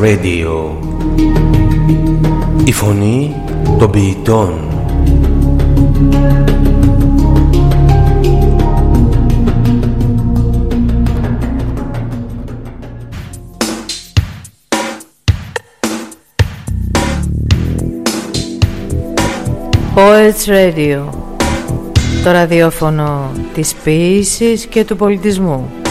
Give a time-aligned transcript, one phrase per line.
[0.00, 0.78] Radio.
[2.64, 3.34] Η φωνή
[3.78, 4.50] των ποιητών.
[19.94, 21.08] Poets Radio.
[22.24, 25.81] Το ραδιόφωνο της ποίησης και του πολιτισμού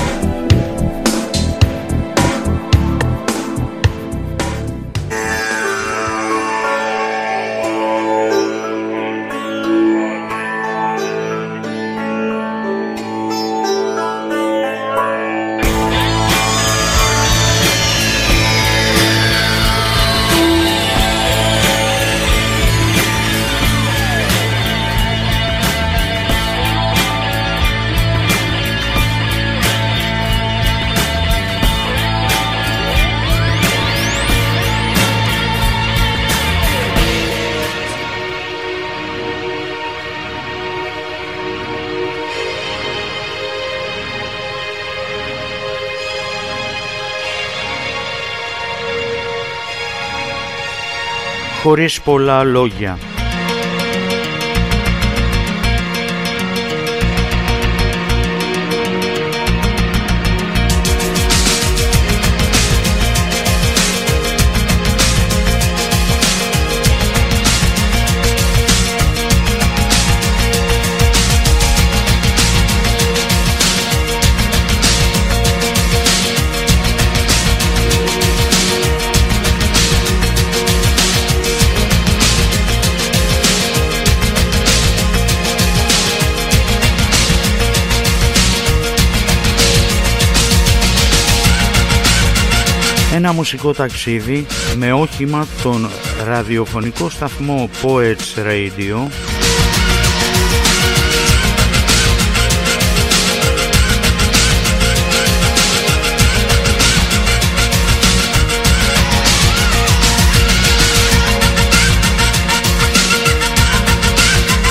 [51.71, 52.97] χωρίς πολλά λόγια.
[93.23, 95.89] Ένα μουσικό ταξίδι με όχημα τον
[96.25, 99.07] ραδιοφωνικό σταθμό Poets Radio.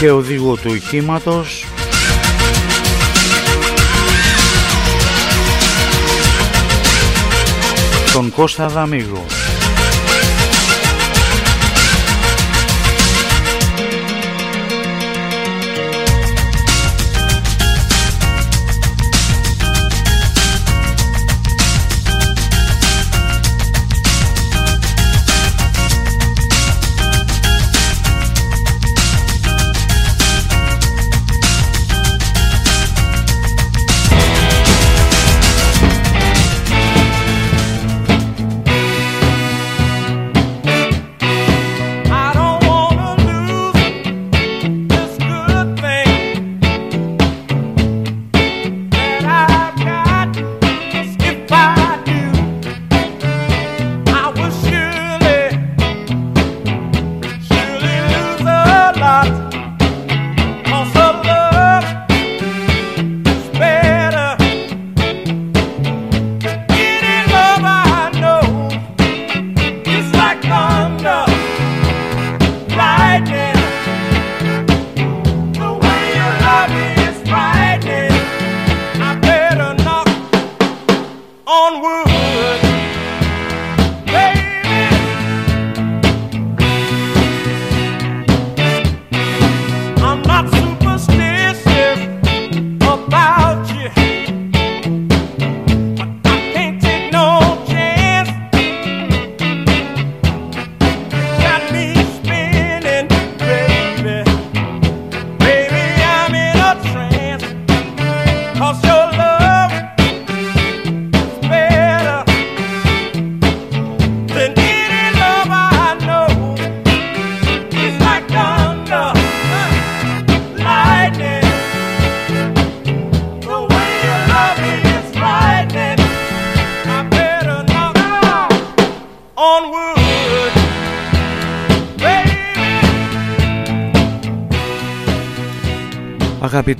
[0.00, 1.64] Και οδηγό του οχήματος
[8.20, 9.49] con Cosa de Amigos.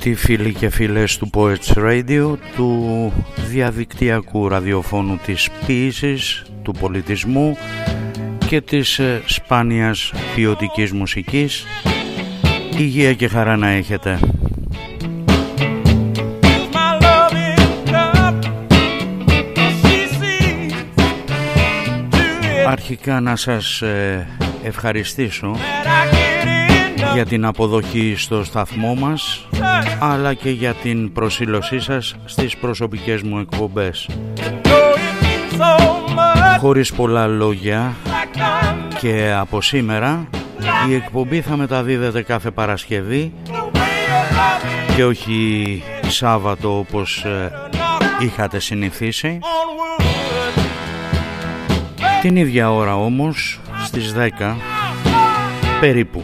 [0.05, 3.13] Αγαπητοί φίλοι και φίλες του Poets Radio, του
[3.49, 7.57] διαδικτυακού ραδιοφώνου της ποίησης, του πολιτισμού
[8.47, 11.65] και της ε, σπάνιας ποιοτικής μουσικής,
[12.77, 14.19] υγεία και χαρά να έχετε.
[22.67, 24.27] αρχικά να σας ε,
[24.63, 25.55] ευχαριστήσω
[27.13, 29.47] για την αποδοχή στο σταθμό μας
[29.99, 34.09] αλλά και για την προσήλωσή σας στις προσωπικές μου εκπομπές.
[36.59, 37.95] Χωρίς πολλά λόγια
[38.99, 40.27] και από σήμερα
[40.89, 43.33] η εκπομπή θα μεταδίδεται κάθε Παρασκευή
[44.95, 47.51] και όχι Σάββατο όπως ε,
[48.19, 49.39] είχατε συνηθίσει.
[52.21, 54.55] Την ίδια ώρα όμως στις 10
[55.79, 56.23] περίπου.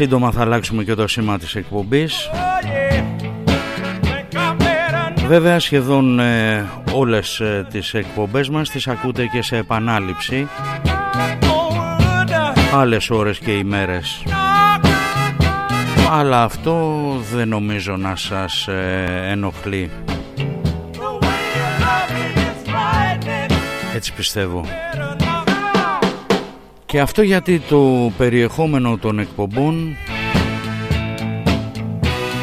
[0.00, 2.30] Σύντομα θα αλλάξουμε και το σήμα της εκπομπής.
[5.26, 10.48] Βέβαια σχεδόν ε, όλες ε, τις εκπομπές μας τις ακούτε και σε επανάληψη.
[12.74, 14.22] Άλλες ώρες και ημέρες.
[16.10, 16.96] Αλλά αυτό
[17.34, 19.90] δεν νομίζω να σας ε, ενοχλεί.
[23.94, 24.64] Έτσι πιστεύω
[26.88, 29.96] και αυτό γιατί το περιεχόμενο των εκπομπών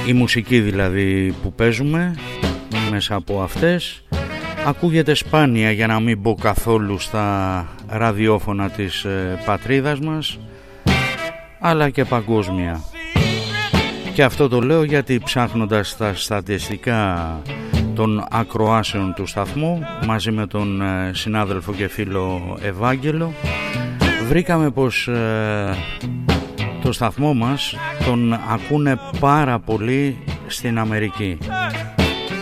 [0.07, 2.15] η μουσική δηλαδή που παίζουμε
[2.91, 4.03] μέσα από αυτές
[4.65, 10.39] ακούγεται σπάνια για να μην πω καθόλου στα ραδιόφωνα της ε, πατρίδας μας
[11.59, 12.83] αλλά και παγκόσμια.
[14.13, 17.41] Και αυτό το λέω γιατί ψάχνοντας τα στατιστικά
[17.95, 23.33] των ακροάσεων του σταθμού μαζί με τον ε, συνάδελφο και φίλο Ευάγγελο
[24.27, 25.75] βρήκαμε πως ε,
[26.81, 27.75] το σταθμό μας
[28.05, 31.37] τον ακούνε πάρα πολύ στην Αμερική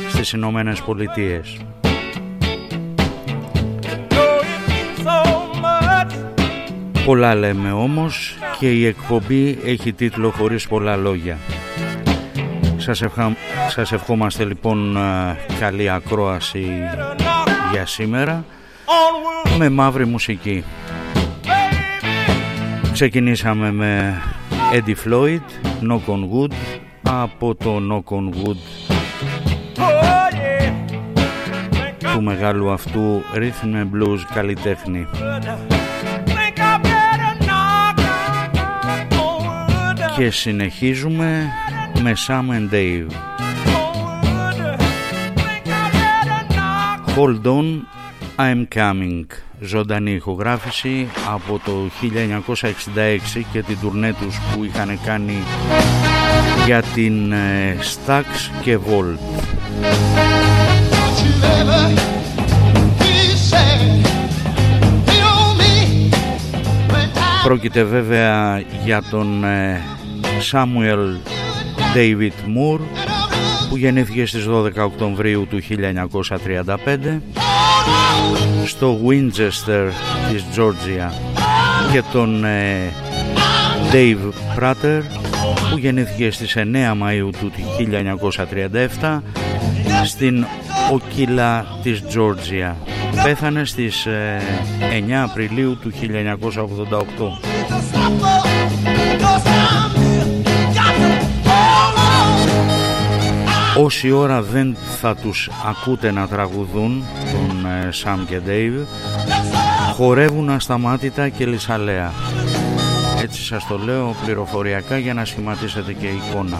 [0.09, 1.57] στις Ηνωμένες Πολιτείες
[7.05, 11.37] Πολλά λέμε όμως και η εκπομπή έχει τίτλο χωρίς πολλά λόγια
[12.83, 13.35] σας, ευχα...
[13.69, 16.67] Σας ευχόμαστε λοιπόν ε, καλή ακρόαση
[17.71, 18.45] για σήμερα
[19.57, 20.63] με μαύρη μουσική.
[22.93, 24.21] Ξεκινήσαμε με
[24.73, 25.41] Eddie Floyd,
[25.81, 26.53] Knock on Wood
[27.01, 28.57] από το Knock on Wood
[32.13, 35.07] του μεγάλου αυτού rhythm and blues καλλιτέχνη.
[40.15, 41.47] Και συνεχίζουμε
[42.01, 43.07] με Sam and Dave.
[47.15, 47.67] Hold on,
[48.37, 49.25] I'm coming.
[49.65, 51.71] Ζωντανή ηχογράφηση από το
[53.35, 55.37] 1966 και την τουρνέ τους που είχαν κάνει
[56.65, 58.23] για την ε, Stax
[58.61, 59.17] και Volt.
[67.43, 69.45] Πρόκειται βέβαια για τον
[70.39, 71.17] Σάμουελ
[71.95, 72.81] David Moore
[73.69, 75.59] που γεννήθηκε στις 12 Οκτωβρίου του
[76.85, 77.19] 1935
[78.65, 79.89] στο Winchester
[80.31, 81.11] της Georgia
[81.91, 82.91] και τον ε,
[83.91, 85.01] Dave Prater
[85.71, 87.51] που γεννήθηκε στις 9 Μαΐου του
[88.99, 89.19] 1937
[90.05, 90.45] στην
[90.91, 92.73] Οκίλα της Georgia.
[93.23, 94.09] Πέθανε στις 9
[95.09, 95.91] ε, Απριλίου του
[99.97, 100.02] 1988
[103.77, 108.73] Όση ώρα δεν θα τους ακούτε να τραγουδούν τον Σαμ και Ντέιβ
[109.93, 112.11] χορεύουν ασταμάτητα και λισαλέα.
[113.21, 116.59] Έτσι σας το λέω πληροφοριακά για να σχηματίσετε και εικόνα.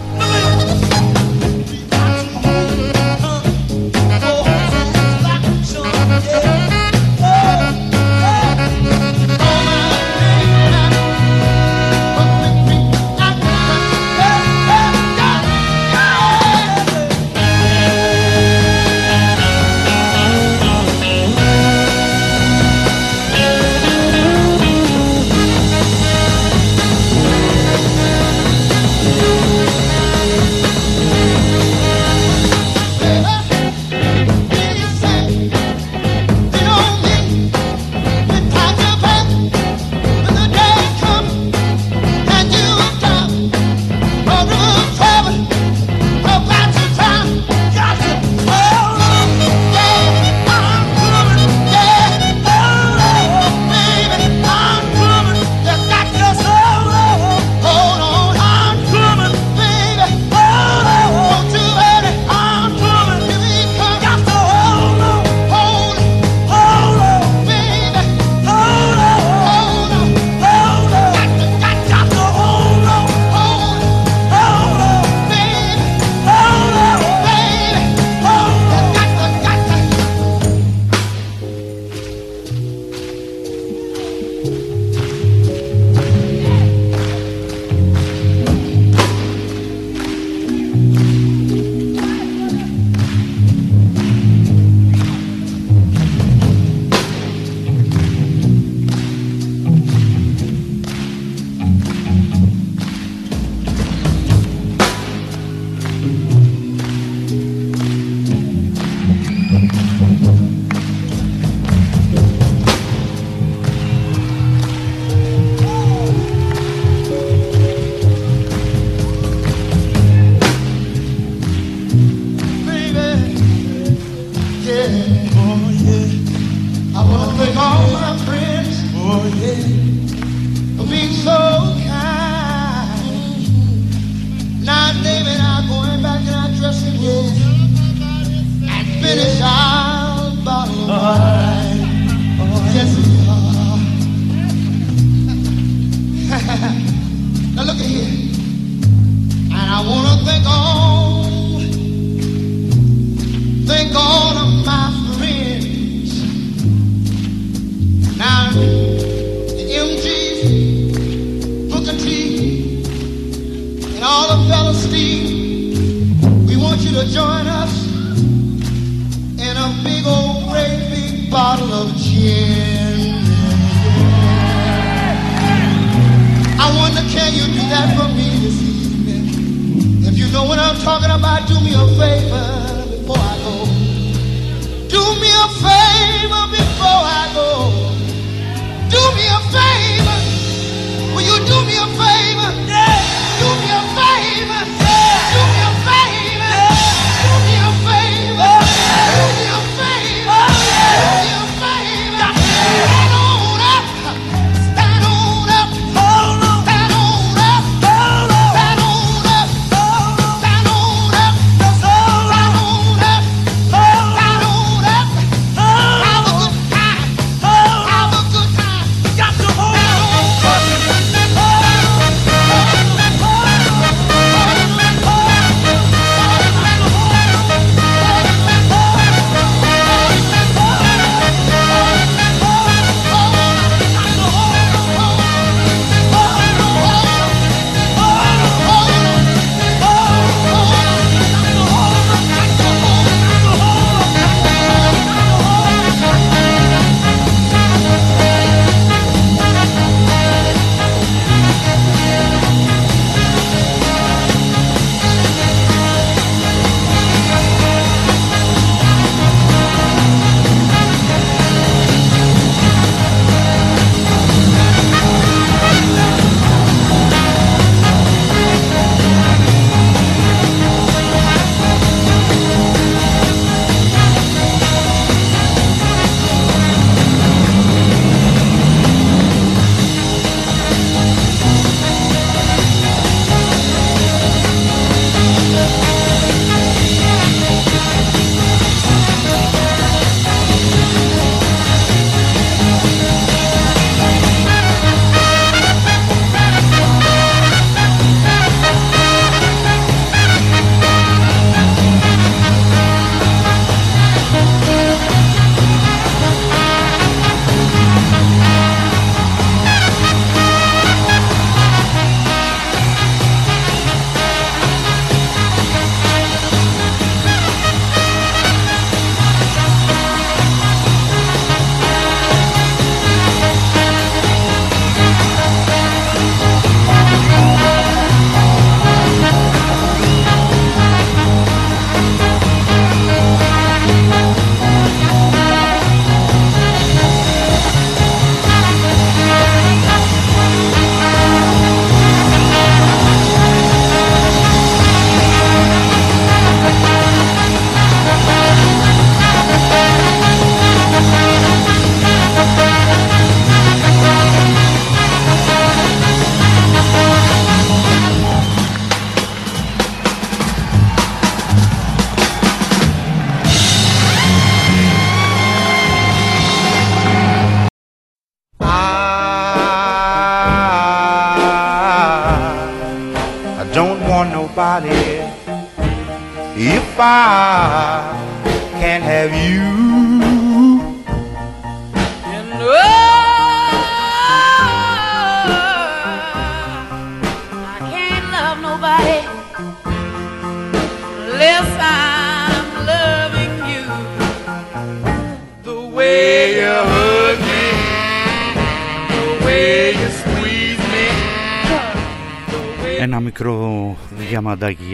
[6.26, 6.63] Yeah.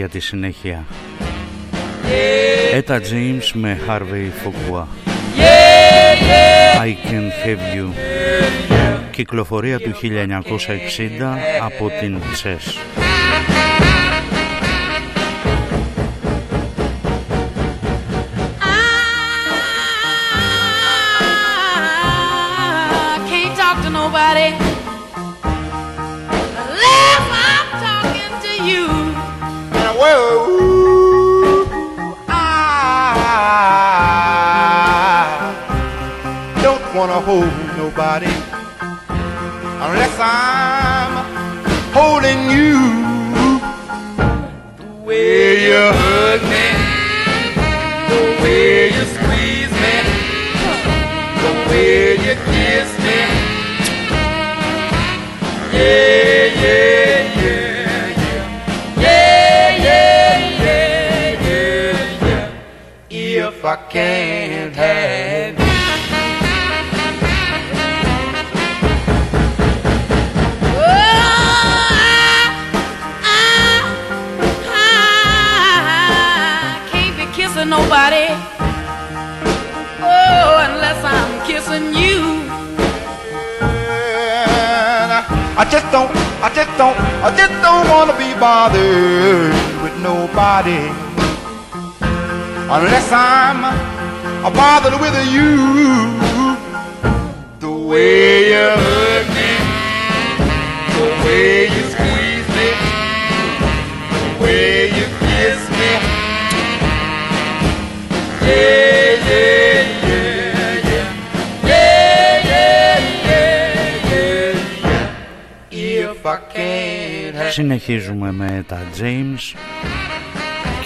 [0.07, 0.85] Τη συνέχεια.
[2.73, 4.83] Έτα James με Harvey Fokua.
[6.81, 7.89] I Can Have You.
[9.11, 12.98] Κυκλοφορία του 1960 από την Chess.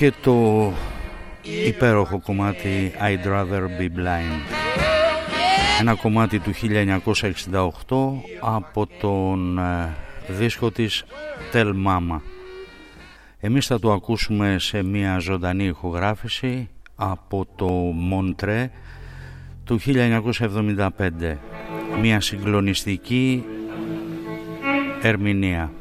[0.03, 0.71] Και το
[1.65, 4.41] υπέροχο κομμάτι I'd Rather Be Blind.
[5.79, 6.51] Ένα κομμάτι του
[7.47, 7.61] 1968
[8.39, 9.95] από τον ε,
[10.27, 11.03] δίσκο της
[11.53, 12.19] Tell Mama.
[13.39, 18.71] Εμείς θα το ακούσουμε σε μια ζωντανή ηχογράφηση από το Μοντρέ
[19.63, 20.89] του 1975.
[22.01, 23.43] Μια συγκλονιστική
[25.01, 25.71] ερμηνεία.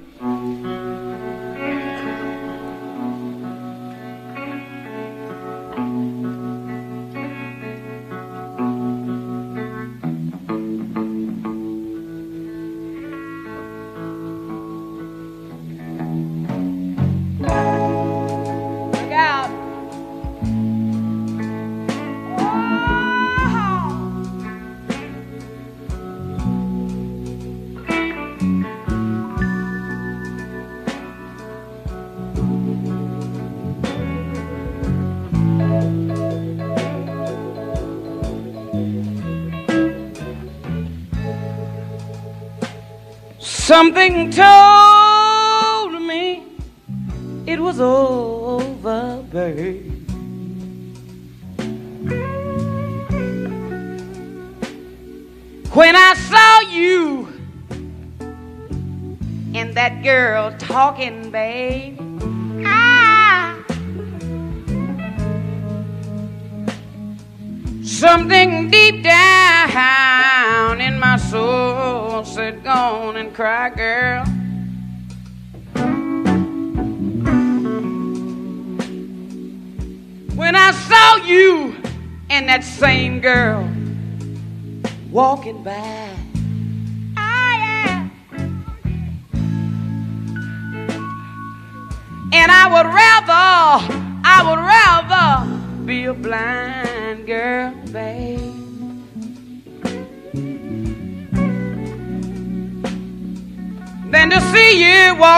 [43.83, 44.52] something to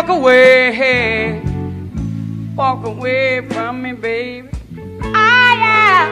[0.06, 1.40] walk away,
[2.54, 4.48] walk away from me, baby.
[5.02, 6.08] Ah, yeah.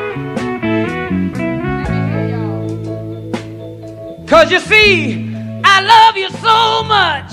[4.27, 7.33] Cause you see, I love you so much.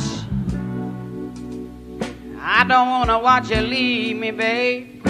[2.41, 5.07] I don't wanna watch you leave me, babe.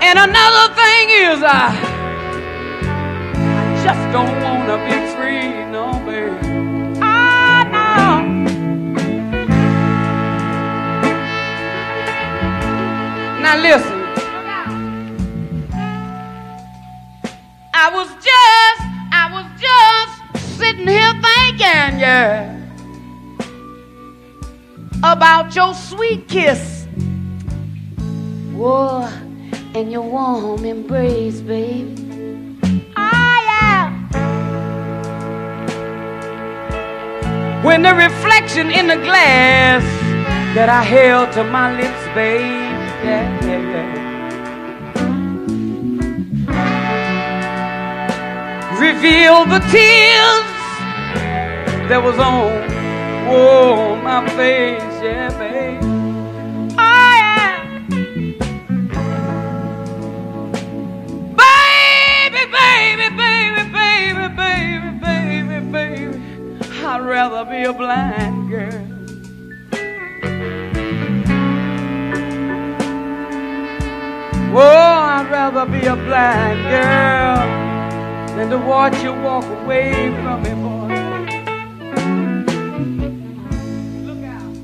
[0.00, 1.74] And another thing is, I,
[3.34, 6.45] I just don't wanna be free, no, babe.
[13.46, 14.02] Now listen.
[17.72, 18.80] I was just,
[19.12, 22.58] I was just sitting here thinking, yeah,
[25.04, 26.88] about your sweet kiss.
[28.52, 29.08] Whoa,
[29.76, 31.94] and your warm embrace, baby.
[32.96, 33.92] Oh, yeah.
[37.62, 39.84] When the reflection in the glass
[40.56, 42.65] that I held to my lips, babe,
[48.78, 50.46] Reveal the tears
[51.88, 52.52] that was on,
[53.28, 55.80] oh my face, yeah, babe.
[56.78, 57.58] Oh, yeah.
[61.36, 66.20] Baby, baby, baby, baby, baby, baby, baby.
[66.84, 68.95] I'd rather be a blind girl.
[74.58, 77.36] Oh, I'd rather be a blind girl
[78.36, 80.88] than to watch you walk away from me, boy.
[84.06, 84.54] Look out.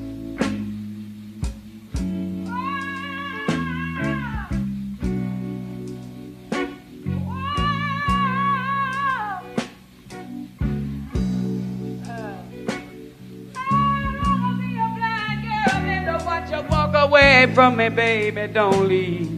[15.85, 18.46] Than to watch you walk away from me, baby.
[18.50, 19.32] Don't leave.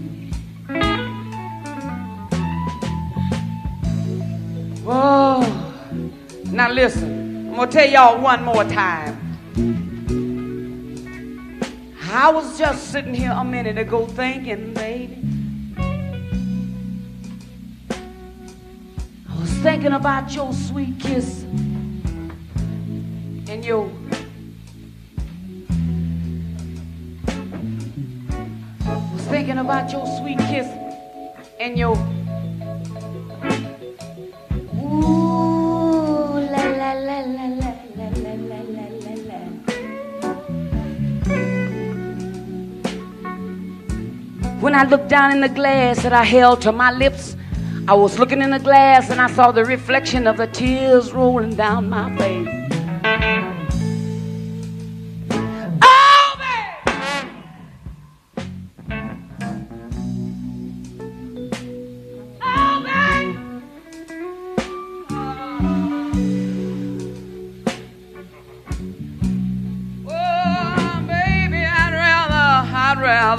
[4.94, 5.40] Whoa.
[6.52, 9.18] Now listen, I'm gonna tell y'all one more time.
[12.12, 15.18] I was just sitting here a minute ago thinking, baby.
[19.28, 21.42] I was thinking about your sweet kiss
[23.48, 23.90] and your
[28.86, 30.68] I was thinking about your sweet kiss
[31.58, 31.96] and your
[44.64, 47.36] When I looked down in the glass that I held to my lips,
[47.86, 51.54] I was looking in the glass and I saw the reflection of the tears rolling
[51.54, 52.43] down my face.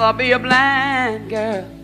[0.06, 1.75] Rather be a blind girl.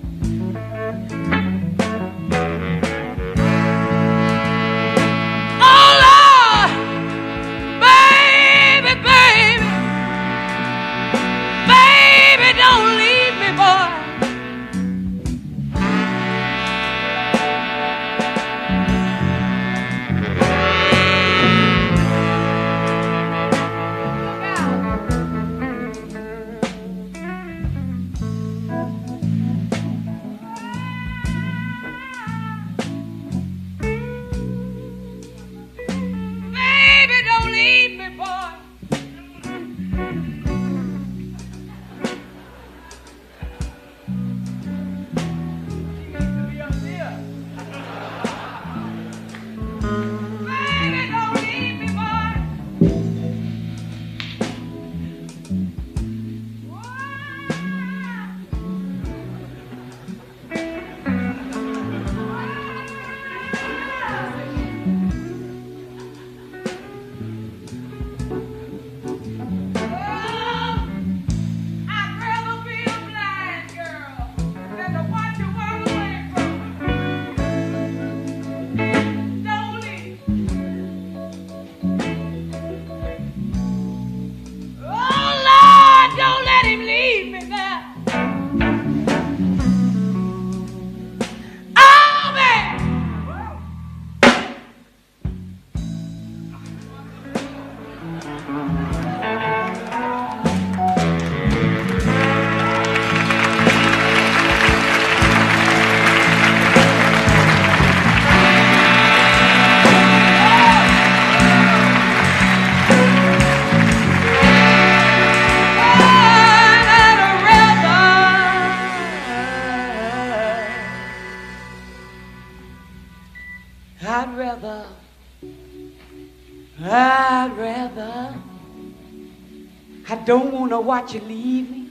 [130.81, 131.89] Watch you leave me.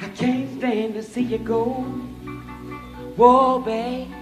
[0.00, 1.82] I can't stand to see you go.
[3.16, 4.12] Whoa, babe.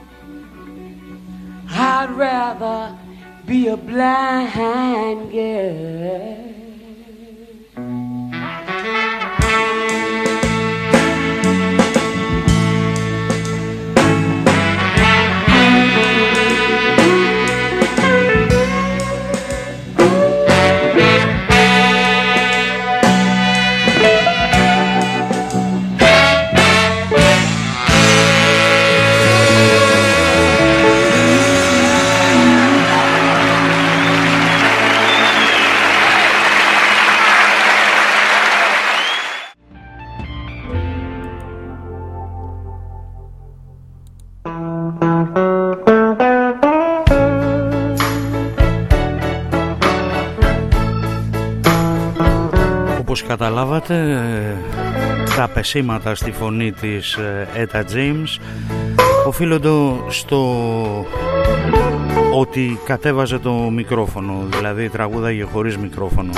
[1.68, 2.96] I'd rather
[3.44, 4.48] be a blind
[53.38, 54.22] καταλάβατε
[55.36, 57.18] τα πεσήματα στη φωνή της
[57.54, 58.40] Έτα James
[59.26, 59.68] οφείλονται
[60.08, 61.06] στο
[62.34, 66.32] ότι κατέβαζε το μικρόφωνο δηλαδή τραγούδαγε χωρίς μικρόφωνο.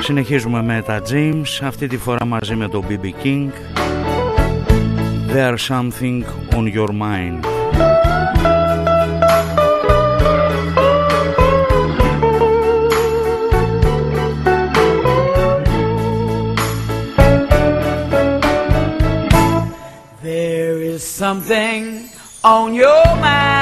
[0.00, 3.48] Συνεχίζουμε με τα James αυτή τη φορά μαζί με το BB King.
[5.34, 6.24] There's something
[6.56, 7.52] on your mind
[21.32, 22.10] something
[22.44, 23.61] on your mind.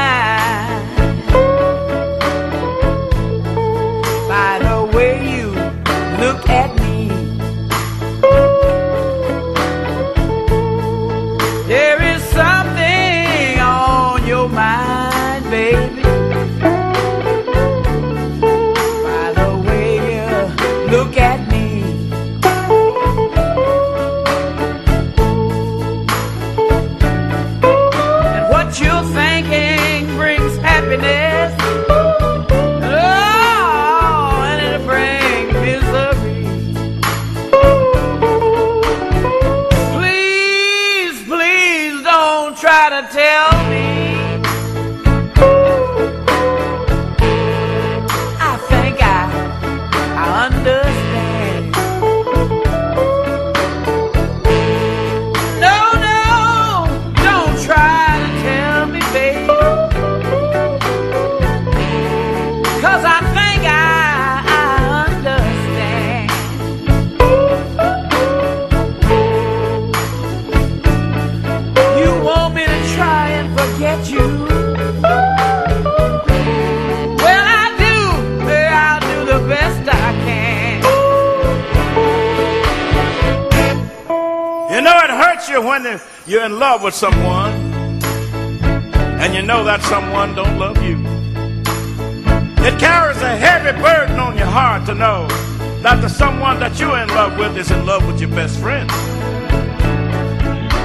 [98.21, 98.91] Your best friend.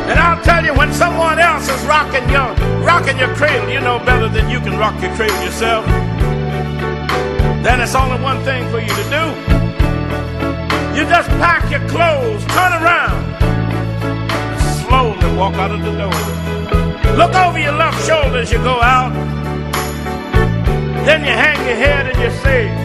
[0.08, 4.00] And I'll tell you, when someone else is rocking your rocking your cradle, you know
[4.00, 5.86] better than you can rock your cradle yourself.
[7.62, 9.24] Then it's only one thing for you to do.
[10.96, 13.20] You just pack your clothes, turn around,
[14.88, 17.18] slowly walk out of the door.
[17.18, 19.12] Look over your left shoulder as you go out.
[21.06, 22.85] Then you hang your head and you say,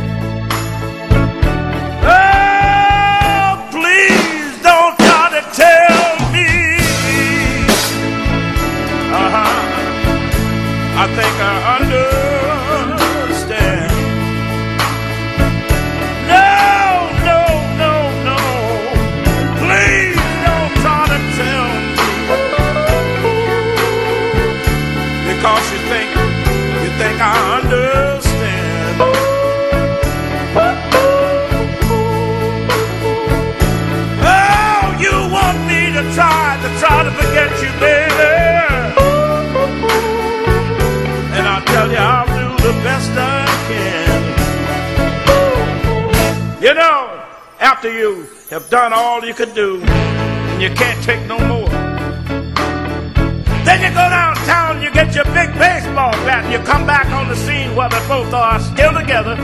[42.82, 44.20] best I can.
[46.62, 47.24] You know,
[47.60, 51.68] after you have done all you could do, and you can't take no more.
[53.64, 57.28] Then you go downtown, you get your big baseball bat, and you come back on
[57.28, 59.36] the scene where they both are still together.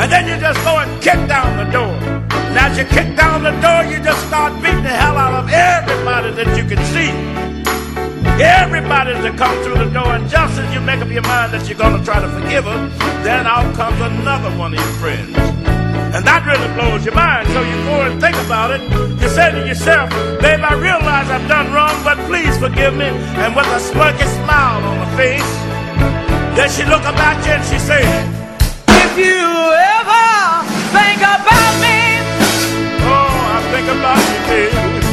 [0.00, 1.94] And then you just go and kick down the door.
[2.32, 5.50] And as you kick down the door, you just start beating the hell out of
[5.50, 7.12] everybody that you can see.
[8.40, 11.68] Everybody that comes through the door, and just as you make up your mind that
[11.68, 12.88] you're going to try to forgive her,
[13.22, 15.36] then out comes another one of your friends.
[16.12, 17.48] And that really blows your mind.
[17.52, 18.80] So you go and think about it.
[19.20, 23.08] You say to yourself, babe, I realize I've done wrong, but please forgive me.
[23.40, 25.52] And with a smirky smile on her face,
[26.56, 28.04] then she look about you and she say,
[28.88, 30.24] If you ever
[30.92, 32.20] think about me,
[33.08, 35.11] Oh, I think about you, baby.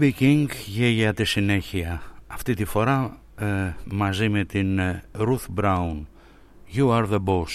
[0.00, 2.02] BB King για τη συνέχεια.
[2.26, 3.44] Αυτή τη φορά ε,
[3.84, 6.06] μαζί με την ε, Ruth Brown.
[6.74, 7.52] You are the boss.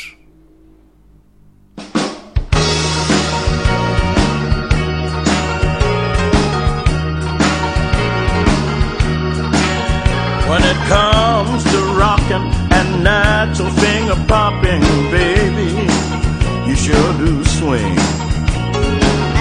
[10.49, 12.45] When it comes to rocking
[12.77, 14.83] and natural finger popping,
[15.17, 15.69] baby,
[16.67, 17.97] you sure do swing.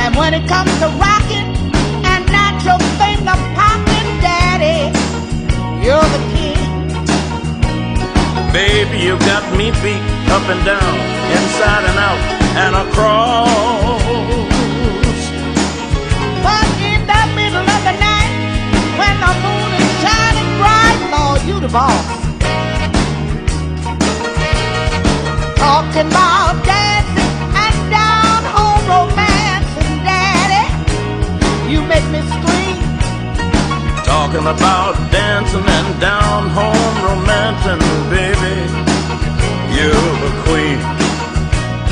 [0.02, 1.33] And when it comes to rocking
[2.66, 4.90] and finger popping, daddy,
[5.84, 6.70] you're the king.
[8.52, 10.94] Baby, you got me beat up and down,
[11.36, 12.20] inside and out,
[12.64, 14.00] and across.
[16.46, 18.32] But in the middle of the night,
[18.98, 22.06] when the moon is shining bright, Lord, you the boss.
[25.56, 26.93] Talking about dancing
[31.74, 32.76] you make me scream.
[34.06, 37.82] Talking about dancing and down home romancing,
[38.14, 38.56] baby,
[39.74, 40.78] you're the queen.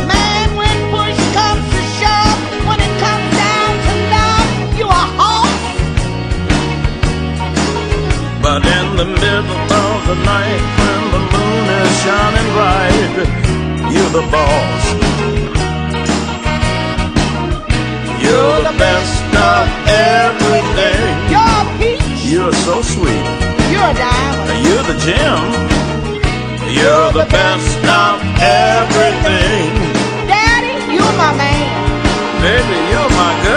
[0.06, 5.66] Man, when push comes to shove, when it comes down to love, you a horse.
[8.46, 13.14] But in the middle of the night, when the moon is shining bright,
[13.92, 15.21] you're the boss.
[18.24, 21.04] You're the best of everything.
[21.32, 22.24] You're a peach.
[22.32, 23.26] You're so sweet.
[23.70, 24.58] You're a diamond.
[24.66, 25.42] You're the gem.
[26.78, 29.70] You're the best of everything.
[30.30, 31.68] Daddy, you're my man.
[32.40, 33.51] Baby, you're my girl.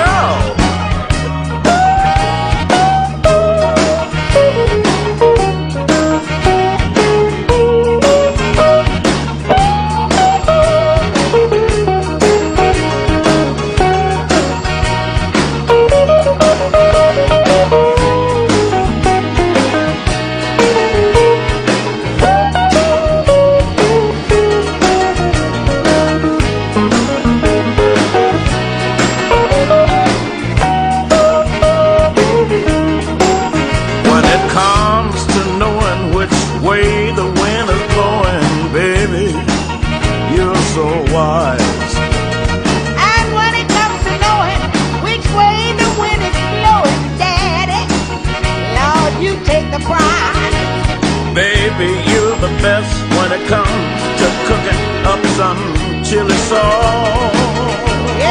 [58.21, 58.29] Yeah,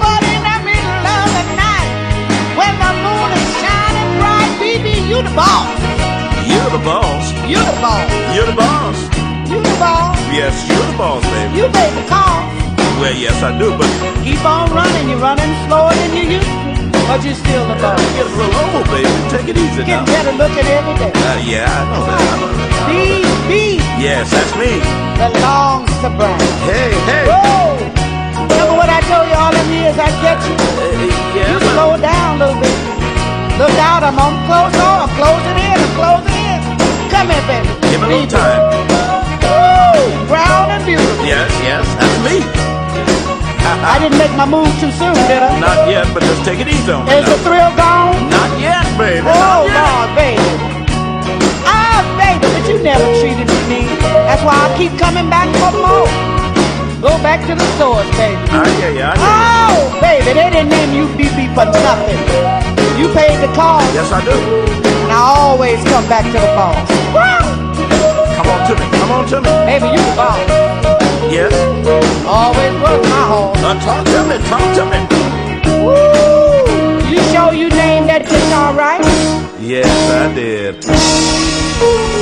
[0.00, 1.92] but in the middle of the night,
[2.56, 5.68] when the moon is shining bright, baby, you the boss.
[6.48, 7.28] You're the boss.
[7.44, 8.08] You the boss.
[8.34, 8.96] You're the boss.
[9.52, 10.16] You the boss.
[10.32, 11.60] Yes, you're the boss, baby.
[11.60, 12.40] You the call.
[13.00, 13.88] Well, yes, I do, but
[14.24, 15.08] Keep on running.
[15.10, 16.59] You're running slower than you used to,
[17.10, 17.98] but you're still the boss.
[18.14, 19.10] get a little old, baby.
[19.34, 20.06] Take it easy Get now.
[20.06, 21.10] better looking every day.
[21.10, 22.22] Uh, yeah, I know that.
[22.22, 22.70] I know that.
[22.86, 24.78] These bees Yes, that's me.
[25.18, 26.38] belongs to Brian.
[26.70, 27.24] Hey, hey.
[27.26, 27.82] Whoa!
[28.46, 30.54] Remember what I told you all them years I get you?
[30.54, 32.78] Uh, yeah, You slow down a little bit.
[33.58, 34.98] Look out, I'm on close door.
[35.02, 35.76] I'm closing in.
[35.82, 36.60] I'm closing in.
[37.10, 37.74] Come here, baby.
[37.90, 38.62] Give me a little time.
[39.42, 40.30] Woo!
[40.30, 41.26] Brown and beautiful.
[41.26, 42.38] Yes, yes, that's me.
[43.64, 45.58] I didn't make my move too soon, did I?
[45.60, 47.14] Not yet, but just take it easy on me.
[47.16, 48.16] Is the thrill gone?
[48.30, 49.24] Not yet, baby.
[49.24, 49.76] Oh, yet.
[49.76, 50.50] Lord, baby.
[51.64, 53.90] Ah, baby, but you never treated me mean.
[54.28, 56.08] That's why I keep coming back for more.
[57.00, 58.36] Go back to the stores, baby.
[58.52, 59.24] Ah, yeah, yeah, I know.
[59.24, 62.20] Oh, baby, they didn't name you BB for nothing.
[63.00, 64.36] You paid the cost, Yes, I do.
[64.36, 66.76] and I always come back to the boss.
[67.16, 67.48] Woo!
[68.36, 68.86] Come on to me.
[69.00, 69.52] Come on to me.
[69.64, 71.09] Baby, you the boss.
[71.36, 71.52] Yes.
[72.26, 73.62] Always work my horse.
[73.62, 74.36] Uh, talk to me.
[74.50, 75.00] Talk to me.
[75.84, 75.94] Woo!
[77.12, 79.04] You sure you named that guitar right?
[79.72, 80.74] Yes, I did.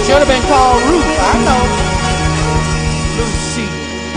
[0.05, 1.63] Should have been called Ruth, I know.
[3.19, 3.67] Lucy.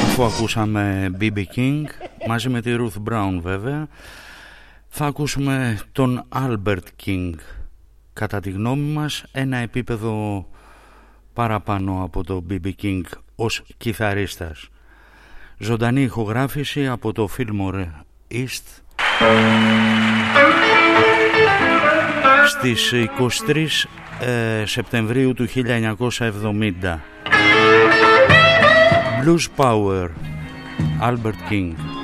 [0.05, 1.83] Αφού ακούσαμε BB King
[2.27, 3.87] μαζί με τη Ruth Brown βέβαια
[4.87, 7.31] θα ακούσουμε τον Albert King
[8.13, 10.45] κατά τη γνώμη μας ένα επίπεδο
[11.33, 13.01] παραπάνω από το BB King
[13.35, 14.69] ως κιθαρίστας
[15.61, 17.85] ζωντανή ηχογράφηση από το Fillmore
[18.31, 18.81] East.
[22.47, 22.93] Στις
[23.47, 23.65] 23
[24.27, 26.99] ε, Σεπτεμβρίου του 1970
[29.23, 30.07] Blues Power
[31.01, 32.00] Albert King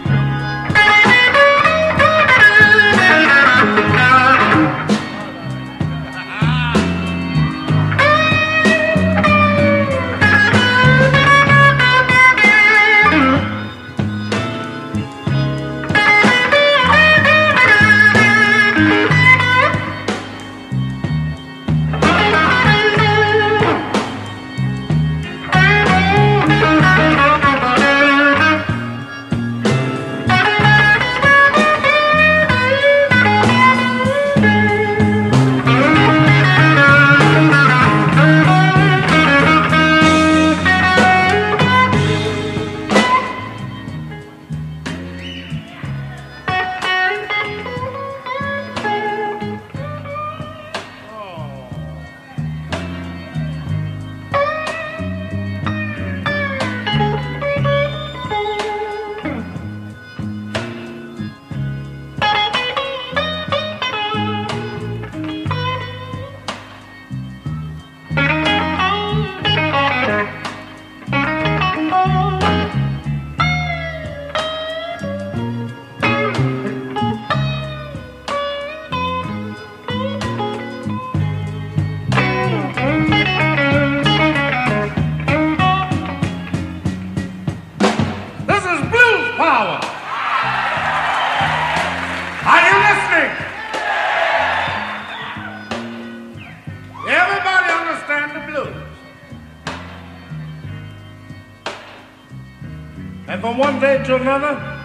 [104.29, 104.83] another,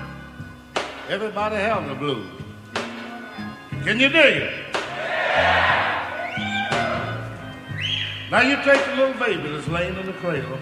[1.09, 2.27] everybody having the blues.
[3.85, 4.53] Can you dig it?
[8.31, 10.59] Now you take the little baby that's laying in the cradle,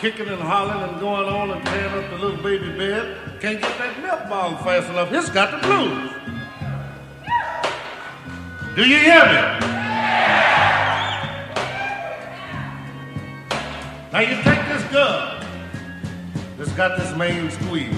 [0.00, 3.40] kicking and hollering and going on and tearing up the little baby bed.
[3.40, 5.12] Can't get that milk bottle fast enough.
[5.12, 6.10] It's got the blues.
[8.74, 9.66] Do you hear me?
[14.12, 15.29] Now you take this that's
[16.80, 17.94] got this main squeeze.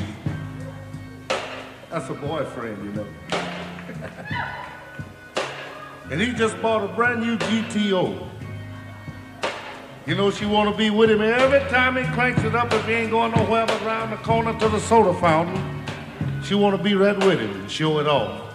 [1.89, 3.07] That's a boyfriend, you know.
[6.11, 8.28] and he just bought a brand new GTO.
[10.05, 12.85] You know she want to be with him every time he cranks it up if
[12.85, 15.85] he ain't going nowhere but around the corner to the soda fountain.
[16.43, 18.53] She want to be right with him and show it off.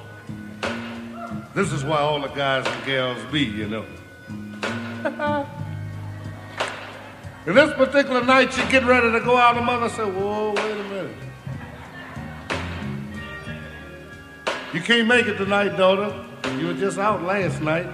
[1.55, 3.85] This is why all the guys and gals be, you know.
[7.47, 9.55] and this particular night, she get ready to go out.
[9.55, 11.15] The mother said, "Whoa, wait a minute.
[14.73, 16.13] You can't make it tonight, daughter.
[16.57, 17.87] You were just out last night.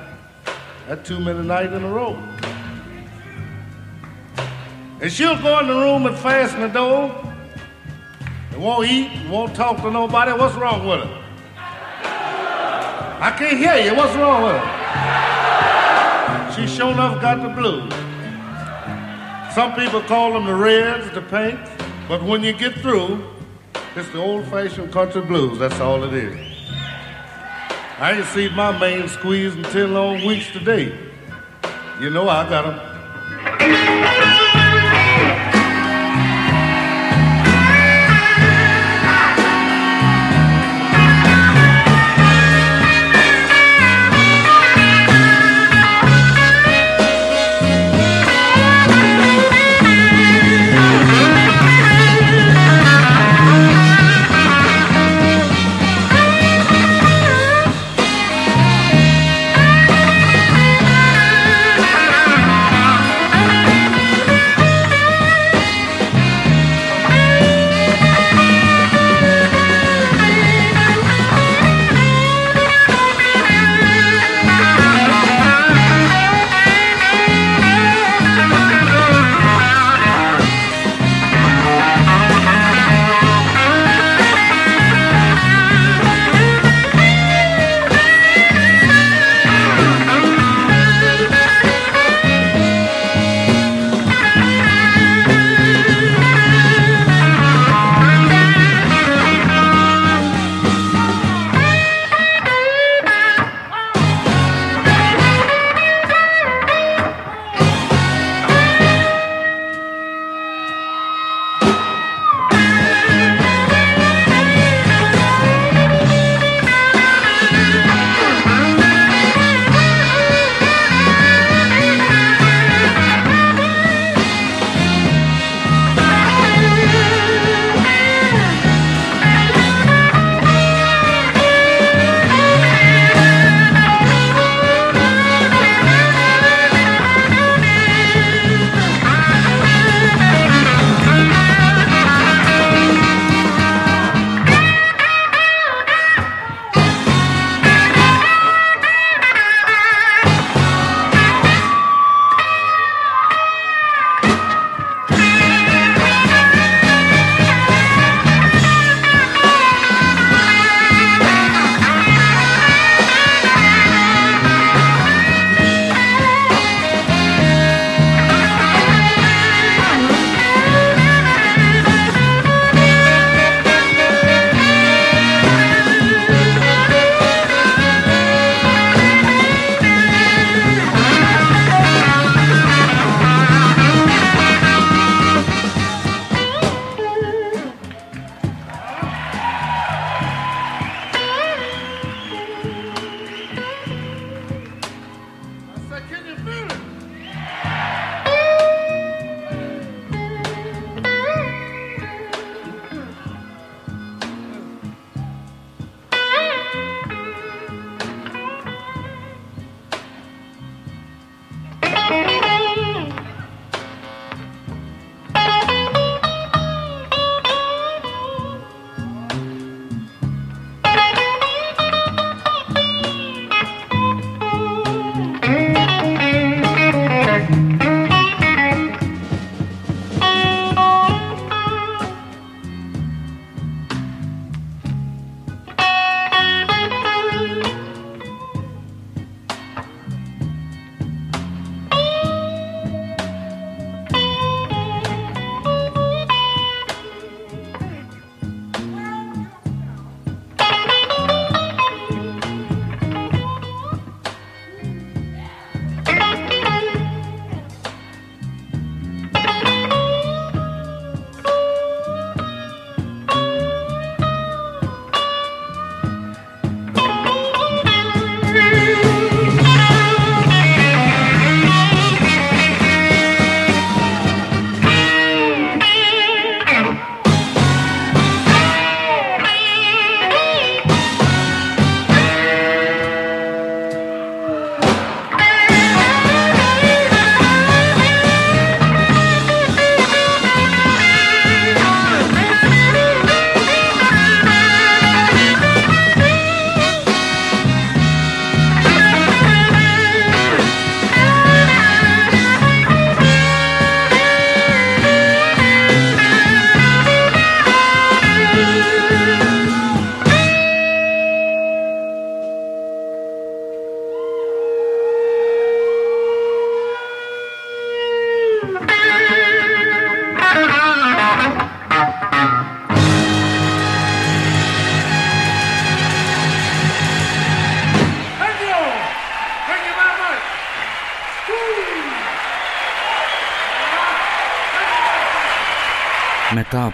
[0.88, 2.18] That too many nights in a row."
[4.99, 7.12] And she'll go in the room and fasten the door.
[8.54, 10.32] And won't eat, and won't talk to nobody.
[10.32, 11.10] What's wrong with her?
[13.20, 13.93] I can't hear you.
[13.95, 14.68] What's wrong with her?
[16.56, 17.93] She sure enough got the blues.
[19.56, 21.70] Some people call them the reds, the pinks,
[22.08, 23.24] but when you get through,
[23.95, 25.60] it's the old-fashioned country blues.
[25.60, 26.36] That's all it is.
[27.99, 30.97] I ain't seen my main squeeze in 10 long weeks today.
[32.01, 34.42] You know I got 'em.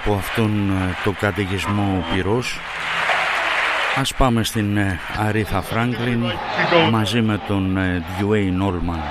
[0.09, 2.59] Από αυτόν ε, το καταιγισμό πυρός.
[3.95, 6.23] Ας πάμε στην ε, Αρίθα Φράγκλιν
[6.91, 7.77] μαζί με τον
[8.19, 9.03] Dwayne Allman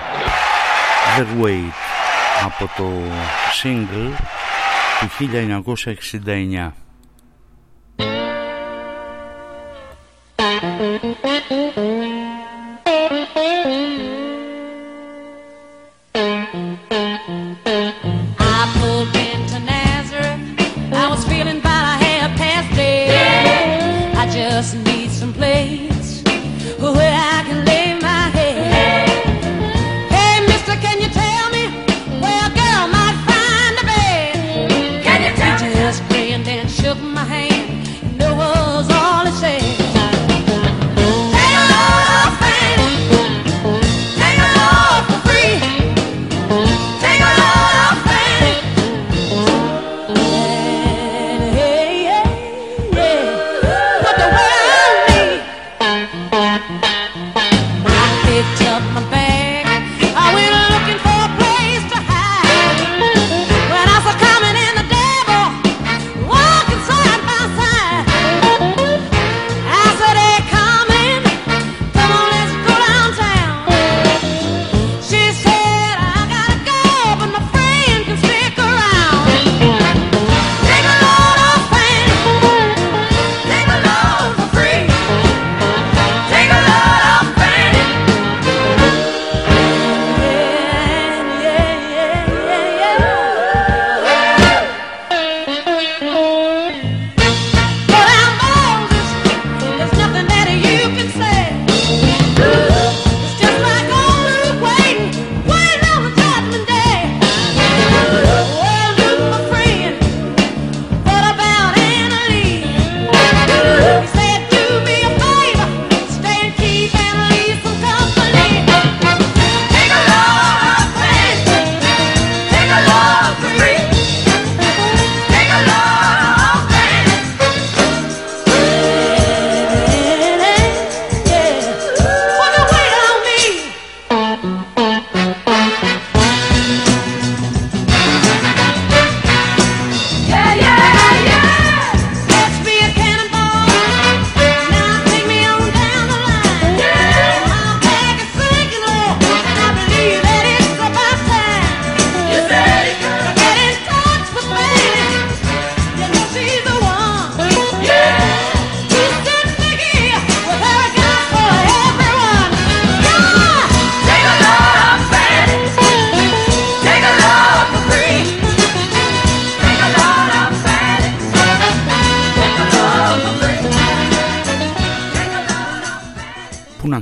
[1.18, 1.72] The Wait
[2.44, 2.90] από το
[3.62, 4.10] single
[5.00, 5.08] του
[6.66, 6.87] 1969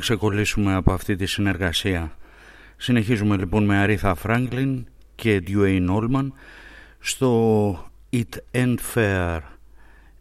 [0.07, 2.17] ξεκολλήσουμε από αυτή τη συνεργασία.
[2.77, 6.33] Συνεχίζουμε λοιπόν με Αρίθα Φράγκλιν και Dwayne Όλμαν
[6.99, 9.41] στο It Ain't Fair.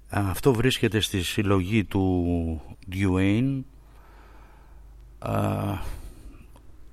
[0.09, 2.61] Αυτό βρίσκεται στη συλλογή του
[2.91, 3.61] Dwayne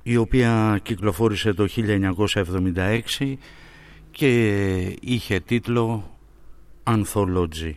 [0.02, 1.68] η οποία κυκλοφόρησε το
[3.18, 3.34] 1976
[4.10, 6.16] και είχε τίτλο
[6.84, 7.72] Anthology.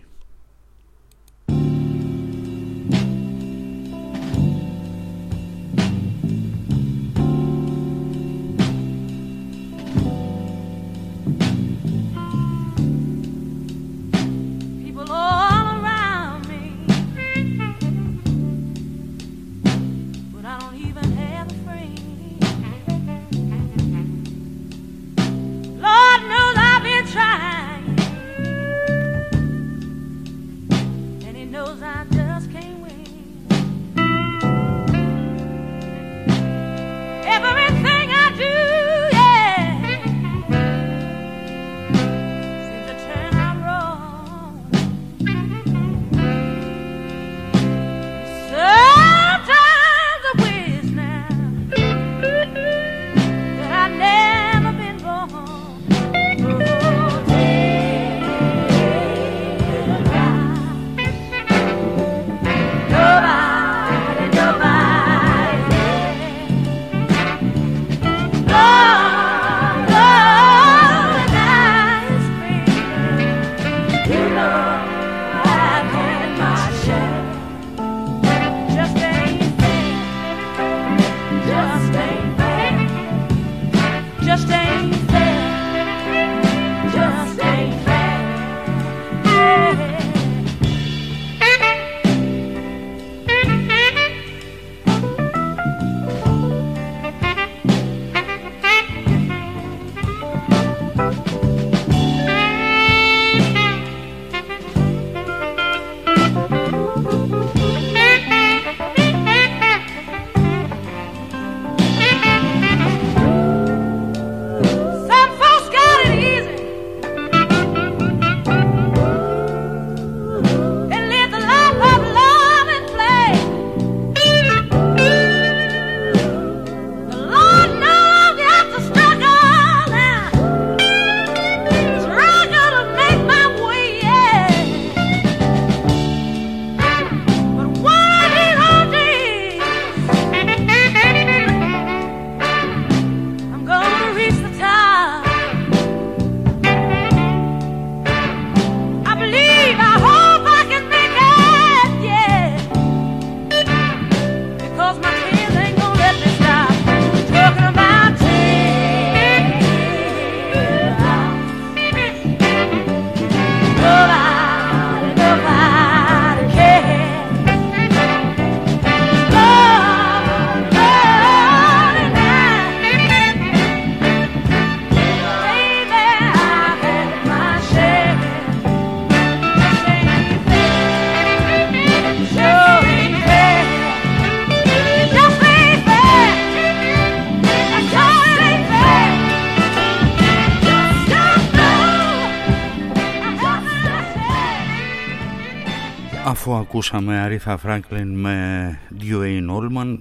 [196.47, 199.97] Αφού ακούσαμε Αρίθα Φράγκλιν με Dwayne Allman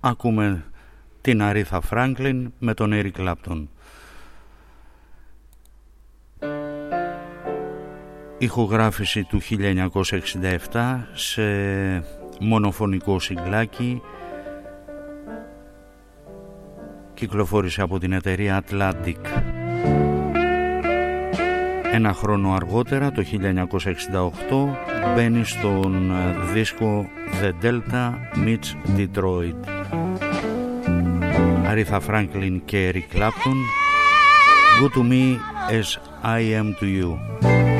[0.00, 0.64] ακούμε
[1.20, 3.66] την Αρίθα Φράγκλιν με τον Eric Clapton.
[8.38, 9.40] Ηχογράφηση του
[10.72, 11.42] 1967 σε
[12.40, 14.02] μονοφωνικό συγκλάκι
[17.14, 19.43] κυκλοφόρησε από την εταιρεία Atlantic.
[21.96, 26.12] Ένα χρόνο αργότερα, το 1968, μπαίνει στον
[26.52, 27.06] δίσκο
[27.42, 28.12] The Delta
[28.44, 29.68] Meets Detroit.
[31.66, 33.58] Αρίθα Φράγκλιν και Eric Clapton
[34.80, 35.38] Good to me
[35.70, 37.73] as I am to you.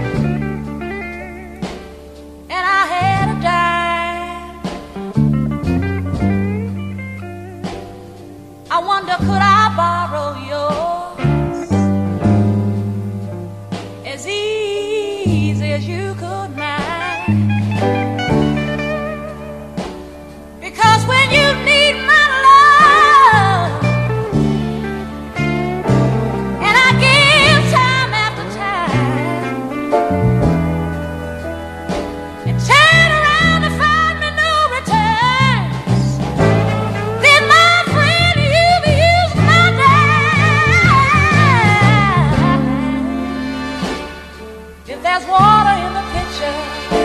[44.86, 47.03] If there's water in the pitcher,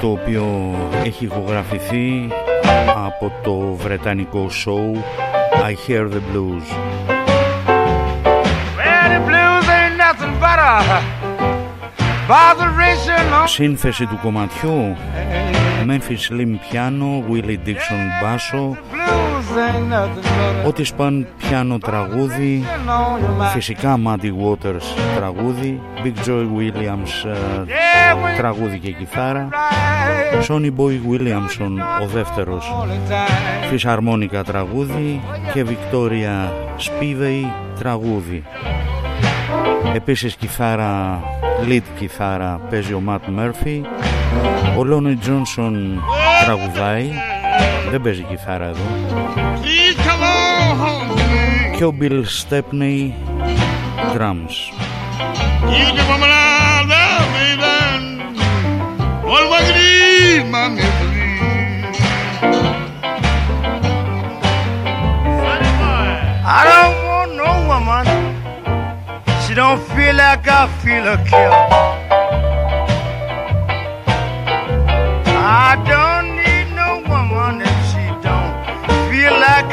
[0.00, 0.74] το οποίο
[1.04, 2.28] έχει ηχογραφηθεί
[3.06, 4.96] από το βρετανικό show
[5.64, 6.76] I Hear the Blues.
[13.44, 14.96] Σύνθεση του κομματιού.
[15.86, 18.76] Memphis Slim piano, Willie Dixon basso
[20.66, 22.64] Ό,τι σπαν πιάνο τραγούδι
[23.52, 29.48] Φυσικά Muddy Waters τραγούδι Big Joy Williams ε, τραγούδι και κιθάρα
[30.48, 32.72] Sonny Boy Williamson ο δεύτερος
[33.70, 35.20] φυσαρμόνικα τραγούδι
[35.52, 36.48] και Victoria
[36.78, 37.44] Spivey
[37.78, 38.42] τραγούδι.
[39.94, 41.20] Επίσης κιθάρα,
[41.68, 43.80] lead κιθάρα παίζει ο Matt Murphy.
[44.78, 45.74] Ο Lonnie Johnson
[46.44, 47.10] τραγουδάει
[47.91, 48.85] Δεν παίζει κιθάρα εδώ.
[49.61, 51.77] Please come on home to me.
[51.77, 53.01] Και ο Bill Stepney
[54.15, 54.55] drums.
[55.73, 57.77] You're the woman I love, baby.
[59.29, 61.23] What was it is, my misery?
[66.57, 68.05] I don't want no woman.
[69.41, 71.53] She don't feel like I feel a kill.
[75.63, 76.08] I don't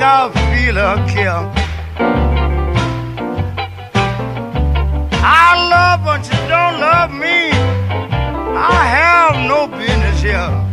[0.09, 1.51] I feel a kill.
[5.21, 7.51] I love but she don't love me.
[8.55, 10.66] I have no business here.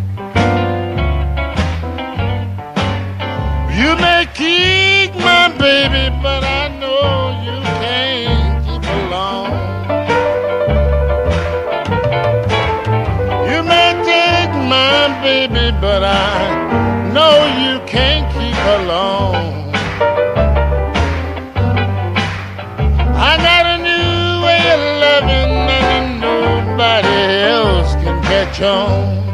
[28.64, 29.24] On.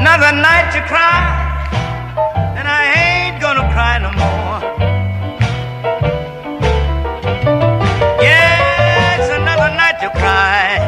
[0.00, 1.20] Another night to cry,
[2.58, 4.58] and I ain't gonna cry no more.
[8.22, 10.78] Yeah, it's another night to cry,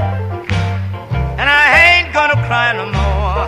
[1.39, 3.47] and I ain't gonna cry no more.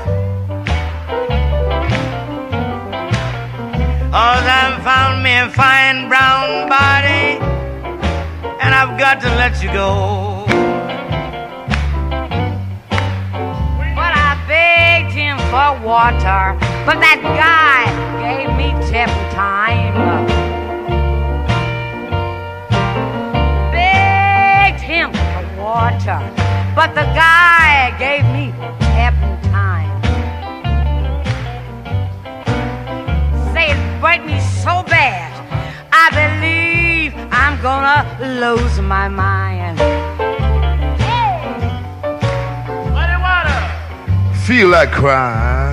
[4.13, 7.41] All I found me a fine brown body,
[8.63, 10.34] and I've got to let you go.
[15.85, 16.57] Water,
[16.87, 17.85] but that guy
[18.25, 19.95] gave me tip time.
[23.71, 26.21] Begged him for water,
[26.75, 28.47] but the guy gave me
[28.97, 29.15] tip
[29.53, 29.93] time.
[33.53, 35.31] Say it burnt me so bad,
[35.93, 38.01] I believe I'm gonna
[38.41, 39.79] lose my mind.
[44.47, 45.64] Feel like crying, but you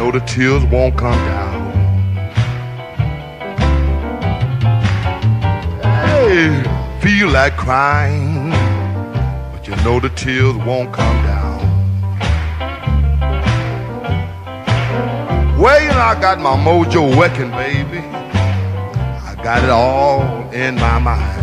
[0.00, 1.60] know the tears won't come down.
[5.82, 6.64] Hey,
[7.02, 8.48] feel like crying,
[9.52, 11.60] but you know the tears won't come down.
[15.60, 17.98] Well, you know I got my mojo working, baby.
[17.98, 21.39] I got it all in my mind.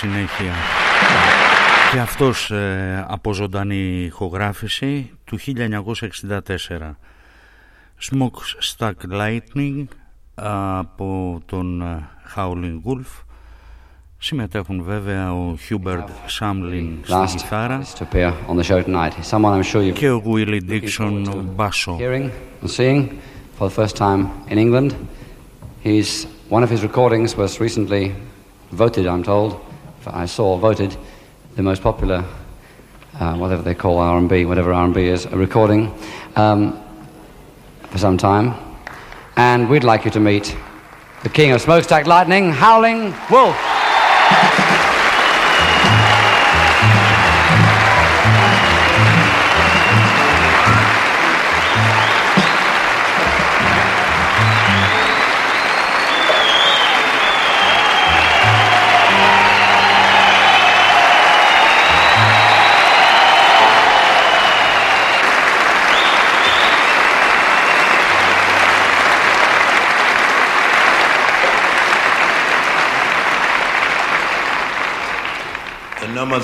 [0.00, 0.52] Συνέχεια.
[1.92, 6.40] Και αυτός ε, από ζωντανή ηχογράφηση του 1964.
[8.10, 8.40] Smoke
[8.76, 9.84] Stack Lightning
[10.34, 13.22] από τον ε, Howling Wolf.
[14.18, 19.12] Συμμετέχουν βέβαια ο Hubert Samlin στη last κιθάρα to appear on the show tonight.
[19.14, 21.24] He's someone I'm sure you've και ο Willie Dixon
[21.54, 21.96] μπάσο.
[22.00, 22.30] hearing
[22.62, 23.08] and seeing
[23.58, 24.90] for the first time in England.
[25.84, 28.12] He's one of his recordings was recently
[28.72, 29.69] voted, I'm told,
[30.06, 30.96] I saw voted
[31.56, 32.24] the most popular,
[33.18, 35.92] uh, whatever they call R&B, whatever R&B is, a recording
[36.36, 36.82] um,
[37.90, 38.54] for some time.
[39.36, 40.56] And we'd like you to meet
[41.22, 43.79] the king of smokestack lightning, Howling Wolf.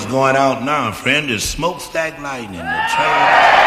[0.09, 1.29] Going out now, friend.
[1.29, 2.59] Is smokestack lightning.
[2.59, 3.57] The train.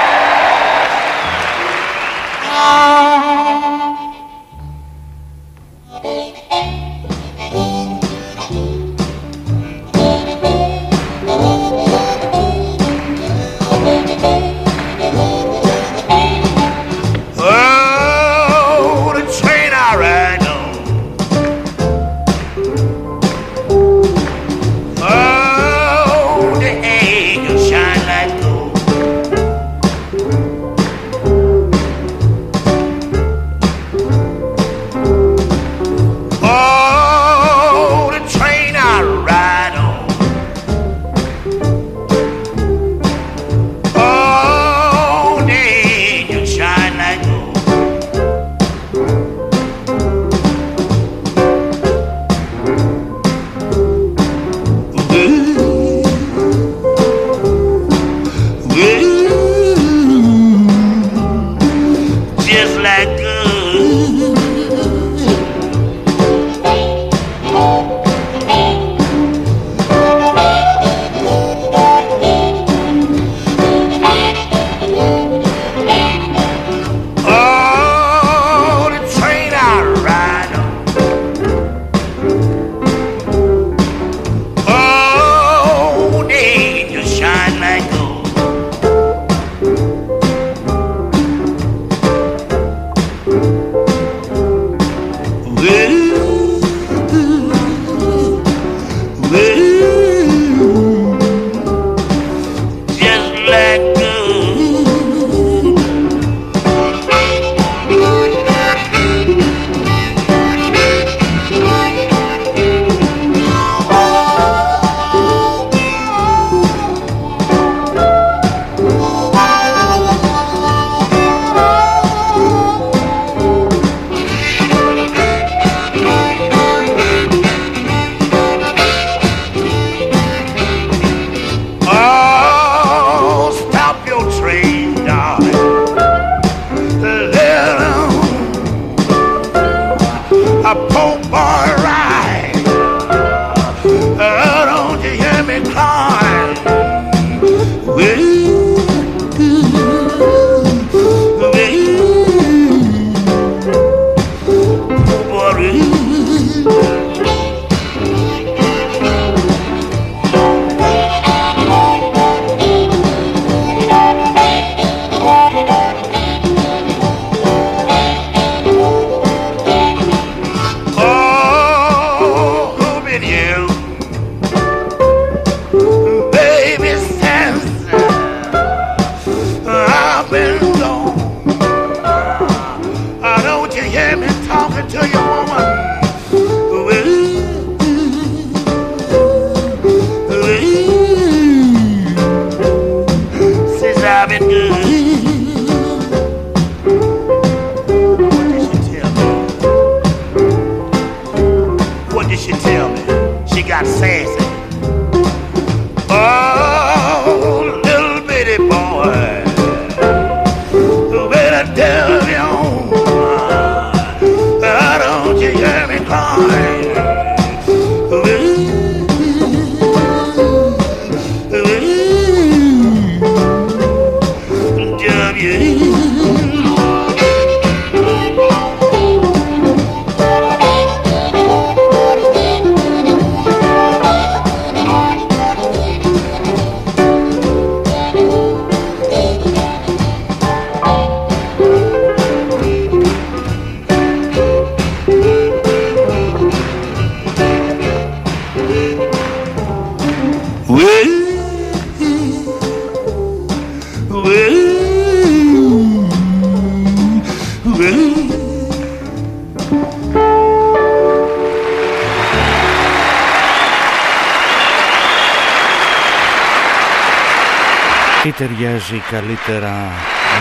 [269.11, 269.91] Καλύτερα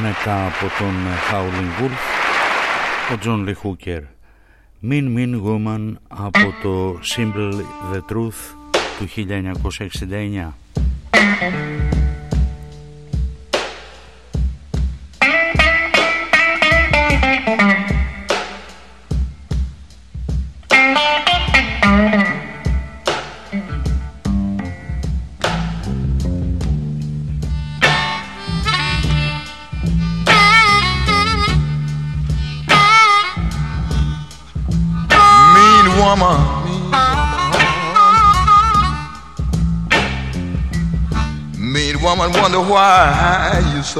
[0.02, 0.96] μετά από τον
[1.32, 2.02] Howling Wolf
[3.14, 4.02] ο John Lee Hooker
[4.90, 7.54] Mean Mean Woman από το Simple
[7.94, 8.42] The Truth
[9.00, 10.54] του 1969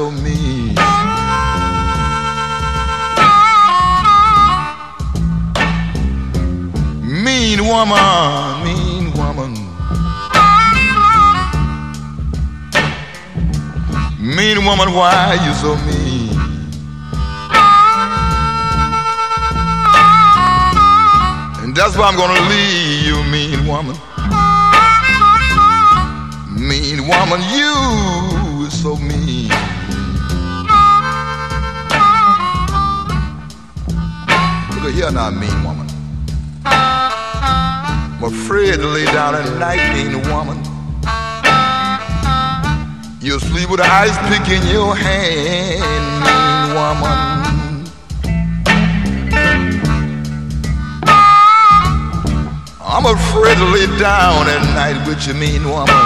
[0.00, 0.74] so mean.
[7.24, 9.52] Mean woman, mean woman.
[14.18, 16.30] Mean woman, why you so mean?
[21.62, 23.96] And that's why I'm gonna leave you, mean woman
[26.70, 27.69] mean woman, you
[35.00, 35.86] At here now, mean woman.
[36.66, 40.58] I'm afraid to lay down at night, mean woman.
[43.22, 47.86] You'll sleep with an ice pick in your hand, mean woman.
[52.82, 55.96] I'm afraid to lay down at night with you, mean woman.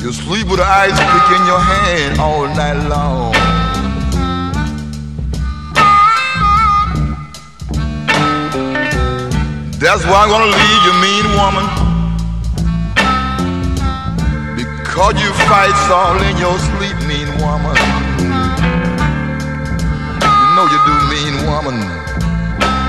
[0.00, 3.57] You sleep with an ice pick in your hand all night long.
[9.88, 11.64] That's why I'm gonna leave you, mean woman.
[14.54, 17.72] Because you fight all in your sleep, mean woman.
[20.20, 21.80] You know you do, mean woman.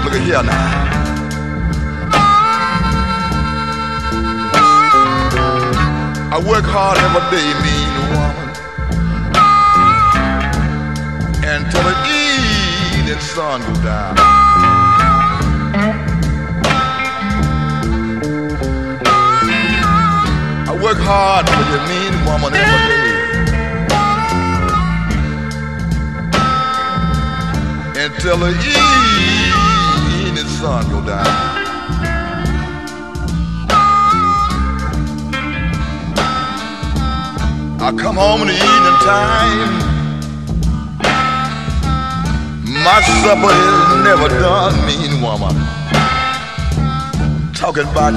[0.04, 0.90] Look at here now.
[6.36, 8.50] I work hard every day, mean woman.
[11.48, 11.96] Until the
[13.00, 14.89] evening sun goes down.
[20.82, 23.20] Work hard for you, mean woman, every day.
[28.06, 28.52] Until the
[30.24, 31.28] evening sun goes down.
[37.82, 39.72] I come home in the evening time.
[42.84, 45.56] My supper is never done, mean woman.
[47.54, 48.14] Talking about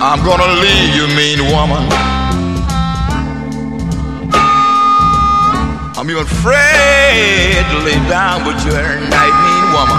[0.00, 1.82] I'm gonna leave you, mean woman.
[5.98, 9.98] I'm even afraid to lay down with you at night, mean woman.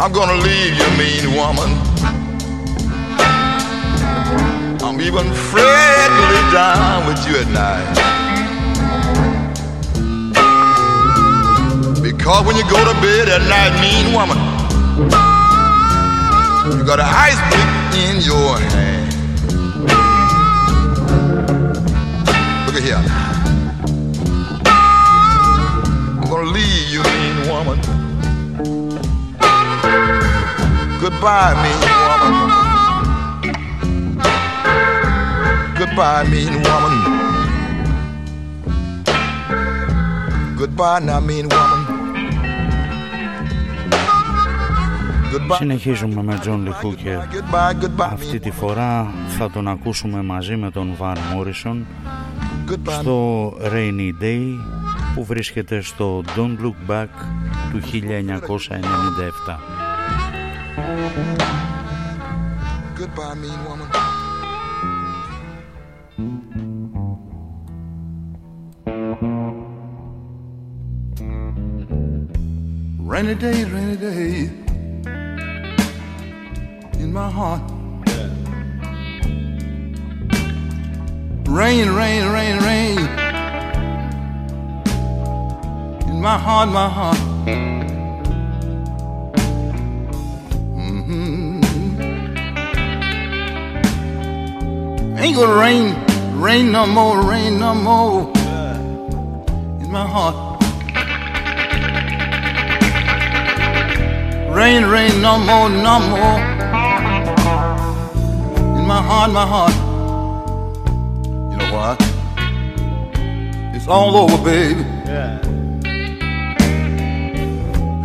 [0.00, 1.70] I'm gonna leave you, mean woman.
[4.82, 8.27] I'm even afraid to lay down with you at night.
[12.28, 14.36] Cause when you go to bed at night, mean woman,
[16.76, 17.68] you got an ice pick
[18.04, 19.08] in your hand.
[22.66, 23.00] Look at here.
[26.20, 27.80] I'm gonna leave you, mean woman.
[31.00, 32.32] Goodbye, mean woman.
[35.78, 36.94] Goodbye, mean woman.
[40.58, 41.77] Goodbye, now, mean woman.
[45.58, 47.18] Συνεχίζουμε με Τζόν Τζον και
[47.98, 51.86] Αυτή τη φορά θα τον ακούσουμε μαζί με τον Βαν Μόρισον
[52.86, 54.42] στο Rainy Day
[55.14, 57.06] που βρίσκεται στο Don't Look Back
[57.70, 59.78] του 1997.
[73.34, 74.67] Day, Rainy Day.
[77.18, 77.62] My heart.
[81.60, 82.98] Rain, rain, rain, rain
[86.10, 87.20] in my heart, my heart.
[90.78, 91.60] Mhm.
[95.20, 95.86] Ain't gonna rain,
[96.46, 98.18] rain no more, rain no more
[99.82, 100.36] in my heart.
[104.58, 106.57] Rain, rain no more, no more
[108.88, 109.74] my heart, my heart.
[111.50, 112.00] You know what?
[113.76, 114.80] It's all over, baby.
[115.04, 115.38] Yeah.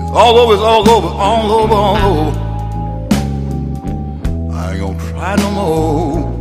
[0.01, 2.37] It's all over, it's all over, all over, all over.
[4.51, 6.33] I ain't gonna try no more.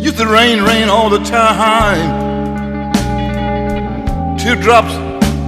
[0.00, 2.10] Used to rain, rain all the time.
[4.38, 4.94] Teardrops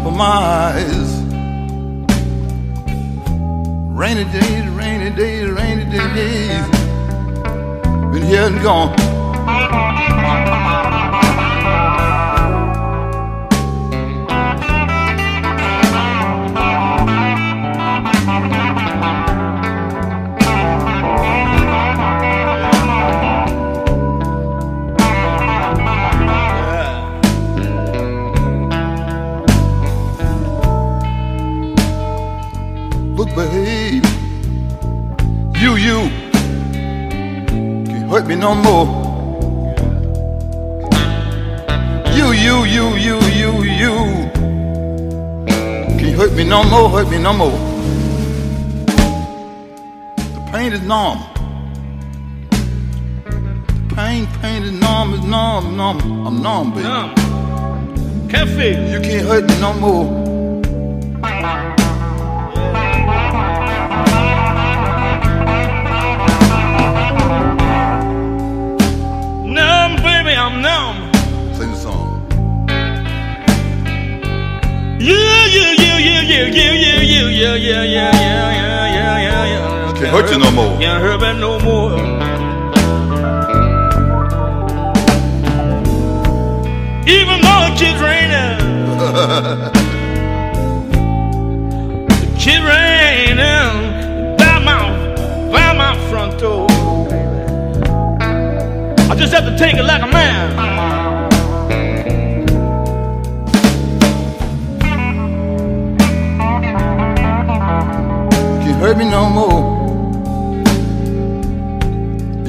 [0.02, 1.21] for my eyes.
[4.02, 6.68] Rainy days, rainy days, rainy days.
[8.12, 8.98] Been here and gone.
[38.34, 38.86] Me no more.
[42.16, 43.94] You, you, you, you, you, you
[45.98, 47.58] can't hurt me no more, hurt me no more.
[50.16, 51.18] The pain is numb.
[53.88, 56.26] The pain, pain is numb, is numb, numb.
[56.26, 56.84] I'm numb, baby.
[56.84, 58.28] Numb.
[58.30, 58.88] Can't feel.
[58.88, 60.21] You can't hurt me no more.
[80.32, 80.38] Yeah.
[80.38, 80.78] Can't hurt you no more.
[80.78, 81.92] Can't hurt me no more.
[87.06, 88.58] Even though it keeps raining,
[92.22, 94.78] it keeps raining by my,
[95.52, 96.68] by my front door.
[99.10, 100.56] I just have to take it like a man.
[108.62, 109.71] Can't hurt me no more.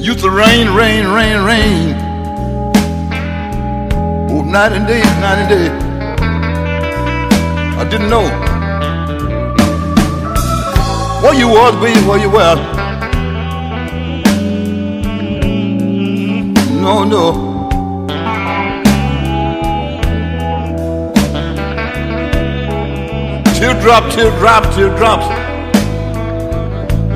[0.04, 1.96] Used to rain, rain, rain, rain.
[4.30, 5.70] Oh, night and day, night and day.
[7.80, 8.28] I didn't know.
[11.24, 12.56] Where you was, baby, where you were.
[16.82, 17.70] No, no.
[23.56, 25.28] Teardrop, teardrop, teardrops.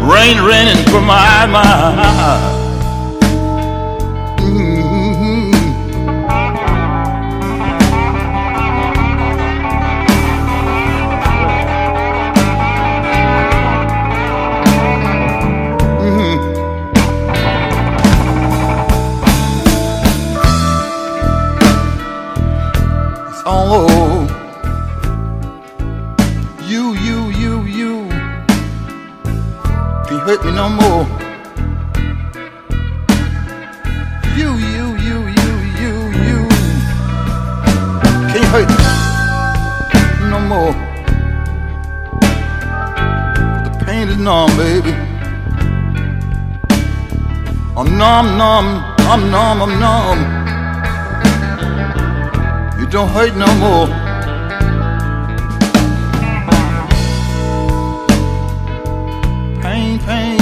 [0.10, 2.57] Rain raining from my my eye.
[48.62, 50.20] numb, I'm numb, I'm numb.
[52.80, 53.88] You don't hurt no more.
[59.62, 60.42] Pain, pain.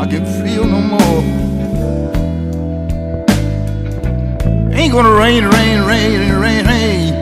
[0.00, 1.22] I can feel no more.
[4.78, 7.14] Ain't gonna rain, rain, rain, rain, rain.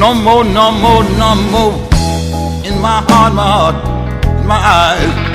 [0.00, 1.74] No more, no more, no more.
[2.66, 3.96] In my heart, my heart
[4.46, 5.25] my eyes.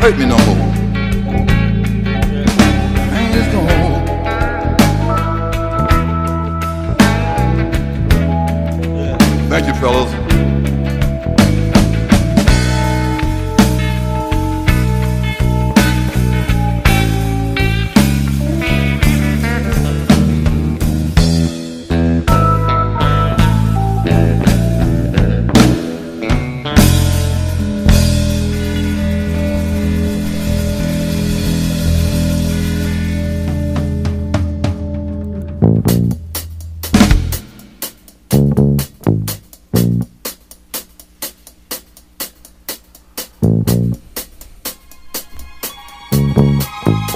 [0.00, 0.67] hurt me no more.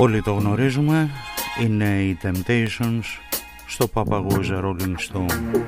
[0.03, 1.11] Όλοι το γνωρίζουμε.
[1.63, 3.03] Είναι οι Temptations
[3.67, 5.61] Στο παπαγούζα Rolling Stone.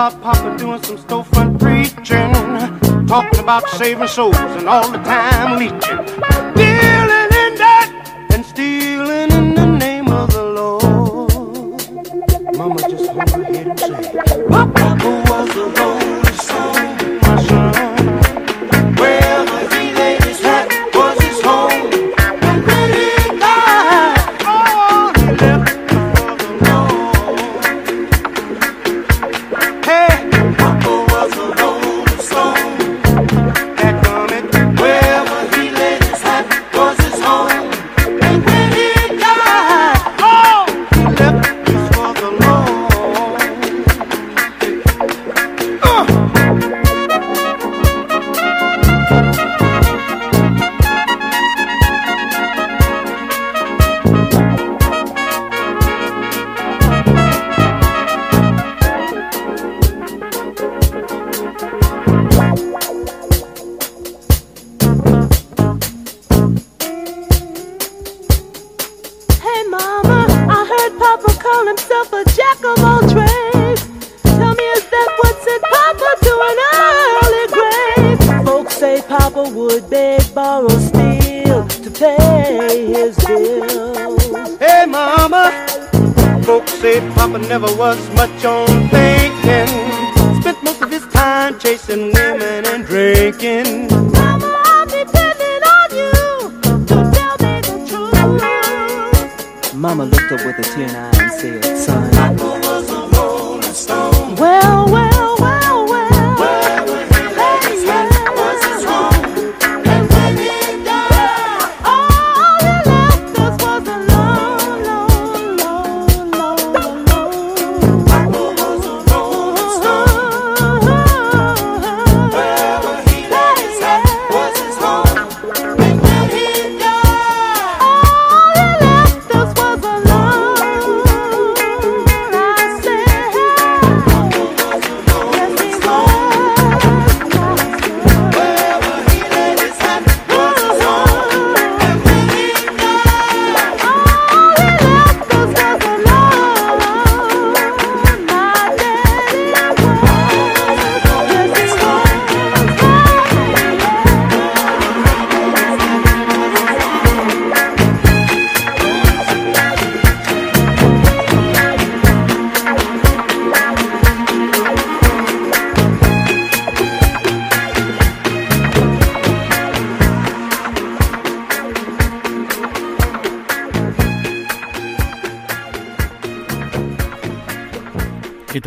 [0.00, 5.19] about Papa doing some storefront preaching, talking about saving souls and all the time.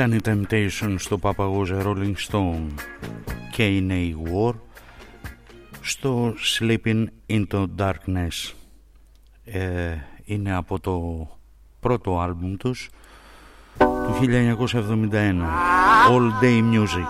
[0.03, 2.67] ήταν η Temptation στο Παπαγόζα Rolling Stone
[3.51, 4.53] και είναι η War
[5.81, 8.53] στο Sleeping in the Darkness.
[9.45, 11.27] Ε, είναι από το
[11.79, 12.89] πρώτο άλμπουμ τους
[13.77, 15.13] του 1971,
[16.09, 17.07] All Day Music.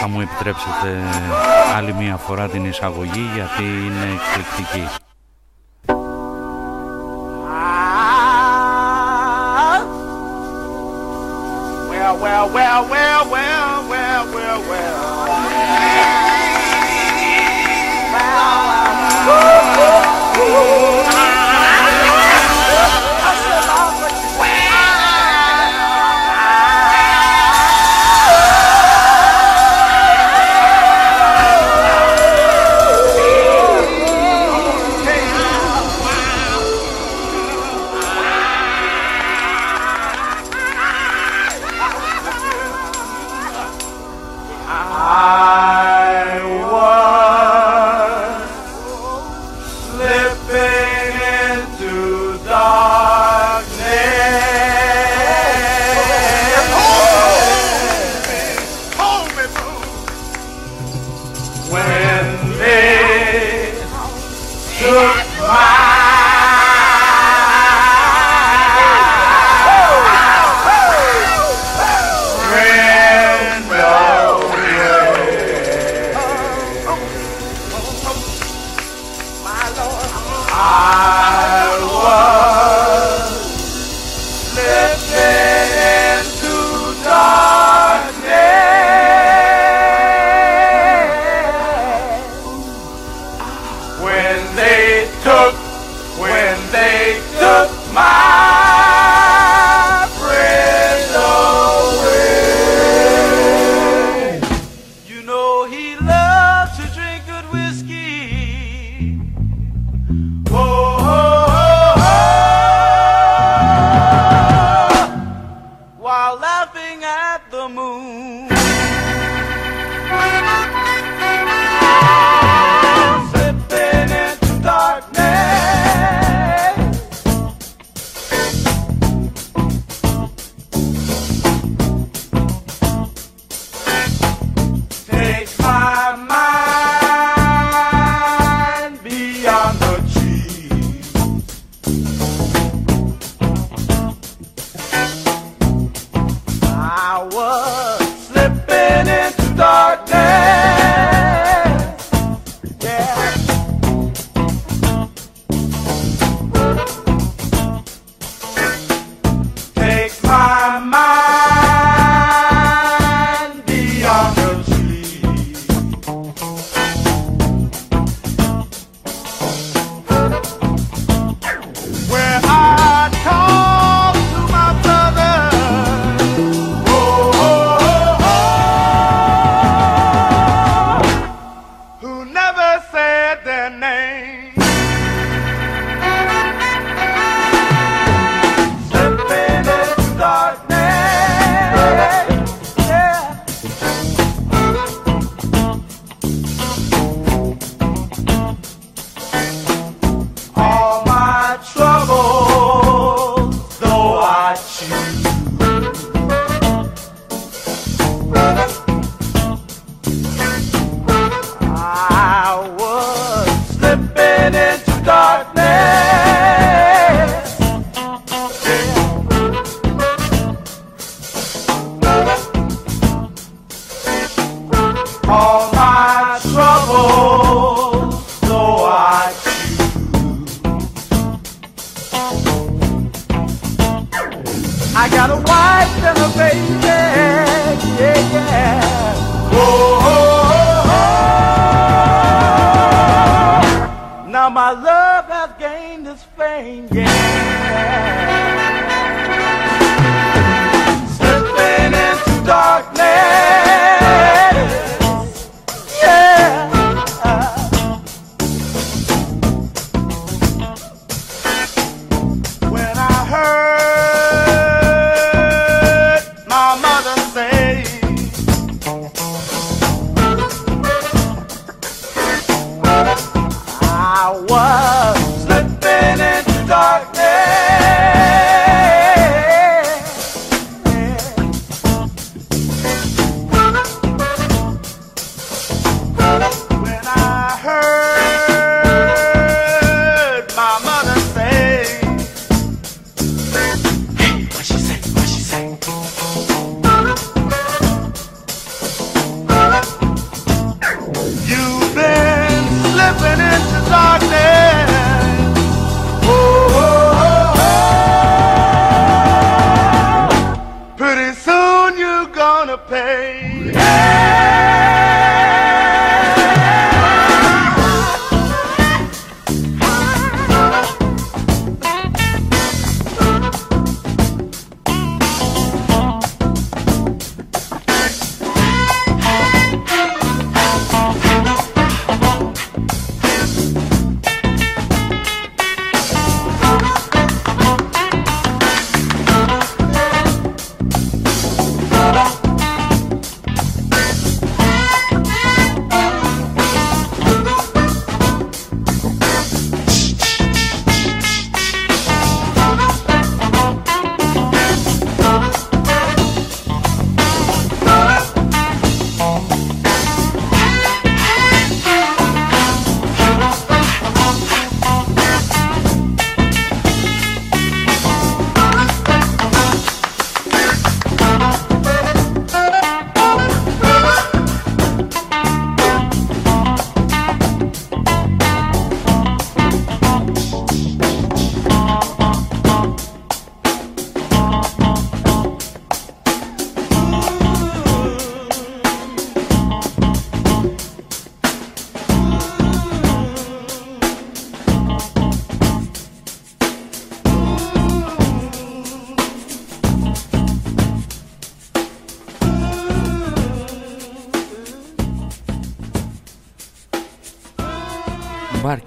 [0.00, 1.02] Θα μου επιτρέψετε
[1.74, 5.03] άλλη μια φορά την εισαγωγή γιατί είναι εκπληκτική.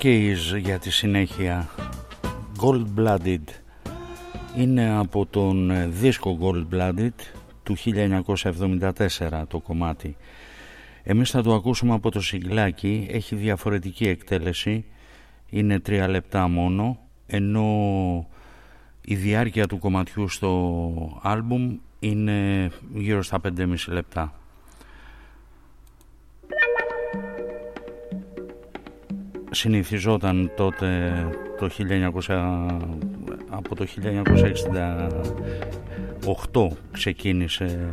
[0.01, 1.69] Barcase για τη συνέχεια.
[2.61, 3.43] Gold Blooded
[4.57, 7.09] είναι από τον δίσκο Gold Blooded
[7.63, 7.75] του
[9.19, 10.15] 1974 το κομμάτι.
[11.03, 13.07] Εμείς θα το ακούσουμε από το συγκλάκι.
[13.11, 14.85] Έχει διαφορετική εκτέλεση.
[15.49, 16.99] Είναι τρία λεπτά μόνο.
[17.27, 18.27] Ενώ
[19.01, 24.36] η διάρκεια του κομματιού στο άλμπουμ είναι γύρω στα 5,5 λεπτά
[29.57, 31.13] συνηθιζόταν τότε
[31.59, 31.69] το
[32.27, 32.67] 1900,
[33.49, 33.85] από το
[36.53, 37.89] 1968 ξεκίνησε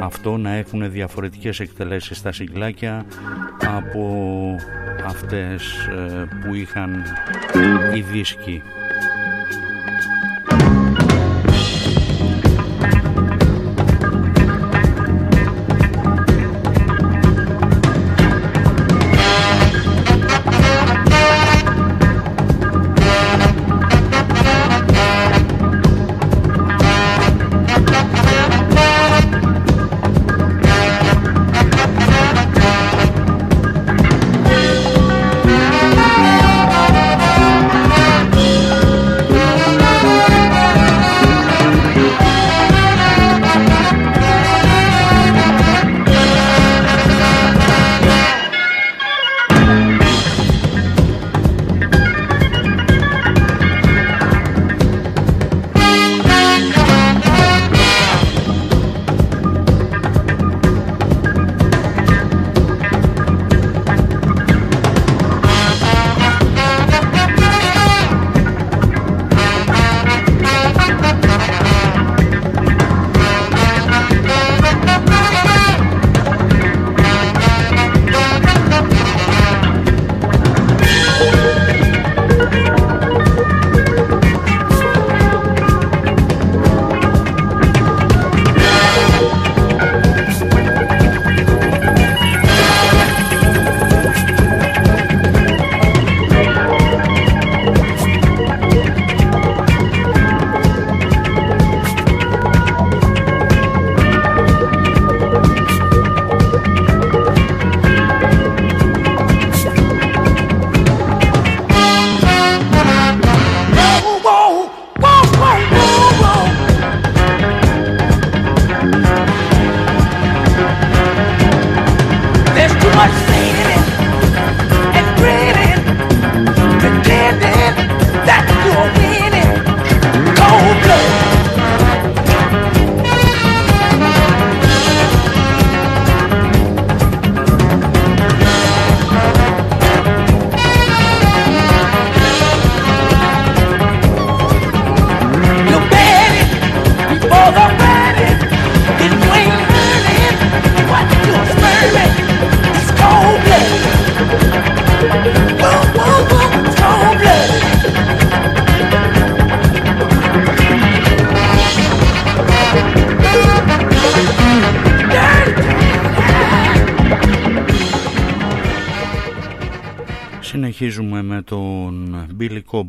[0.00, 3.06] αυτό να έχουν διαφορετικές εκτελέσεις στα συγκλάκια
[3.76, 4.26] από
[5.04, 7.02] αυτές ε, που είχαν
[7.94, 8.62] οι δίσκοι.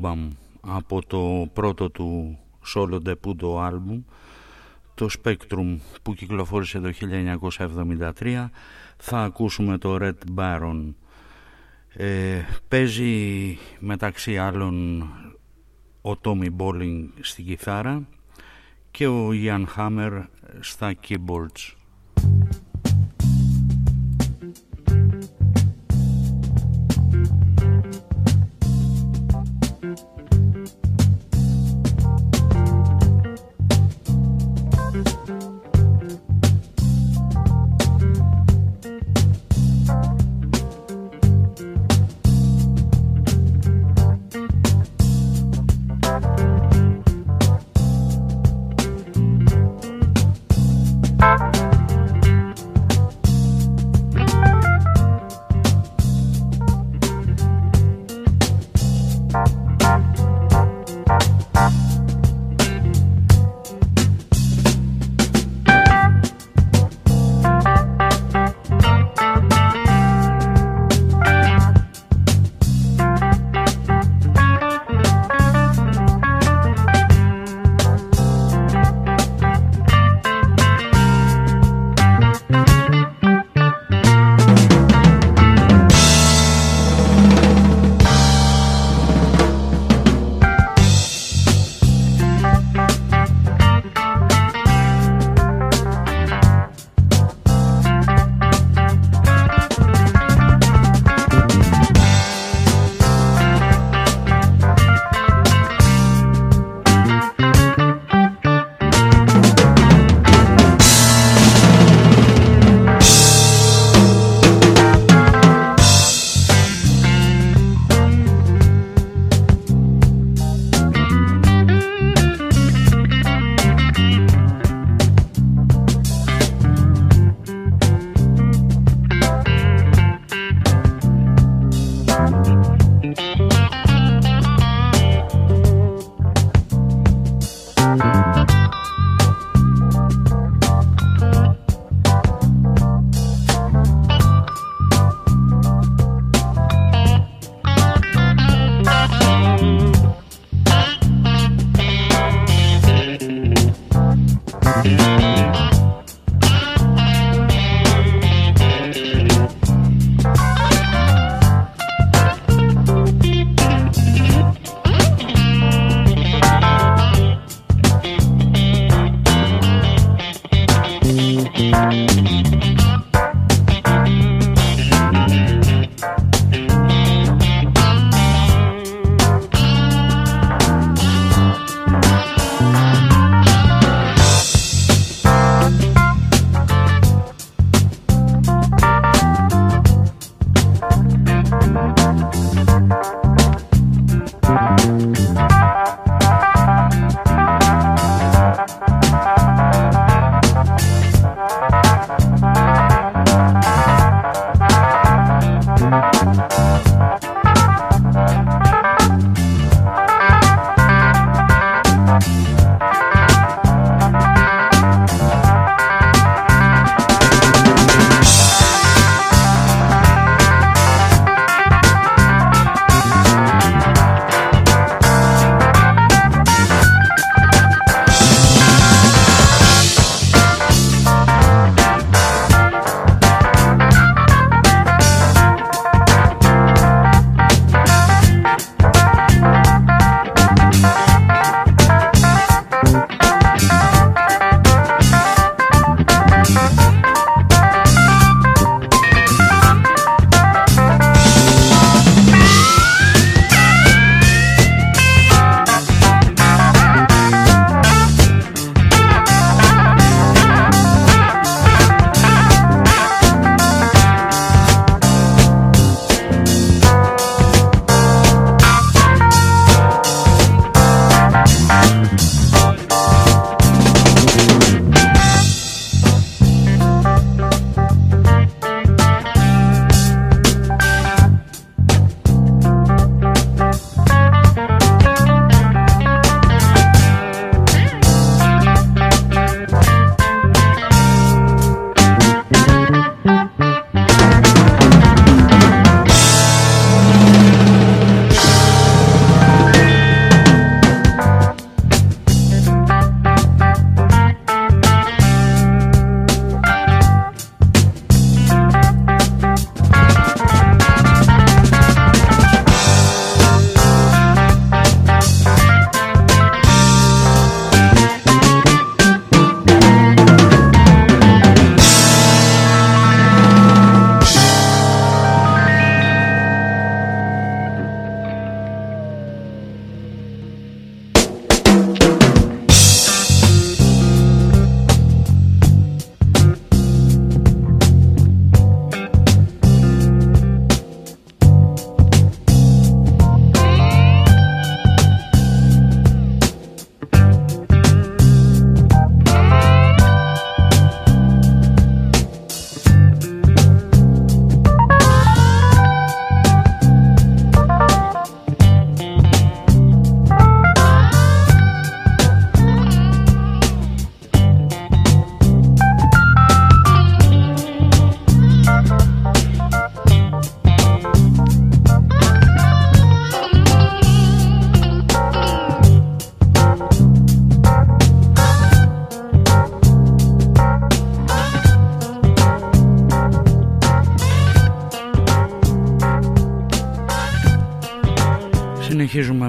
[0.08, 0.28] Billy Cobham
[0.62, 2.38] από το πρώτο του
[2.74, 4.04] solo debut album
[4.94, 6.92] το Spectrum που κυκλοφόρησε το
[8.20, 8.46] 1973
[8.98, 10.94] θα ακούσουμε το Red Baron.
[11.94, 15.02] Ε, παίζει μεταξύ άλλων
[16.02, 18.08] ο Tommy Bolling στην κιθάρα
[18.92, 20.24] και ο Ian Hammer
[20.60, 21.76] στα keyboards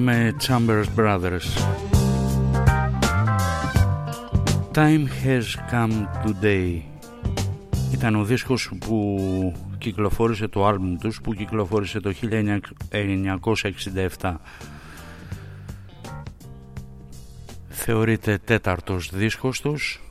[0.00, 1.48] με Chambers Brothers.
[4.72, 6.80] Time has come today.
[7.92, 9.18] Ήταν ο δίσκος που
[9.78, 12.14] κυκλοφόρησε το άλμπουμ τους που κυκλοφόρησε το
[14.20, 14.34] 1967.
[17.68, 20.02] Θεωρείται τέταρτος δίσκος τους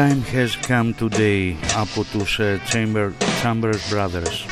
[0.01, 3.13] time has come today, Apotus uh, Chamber,
[3.43, 4.47] Chambers Brothers.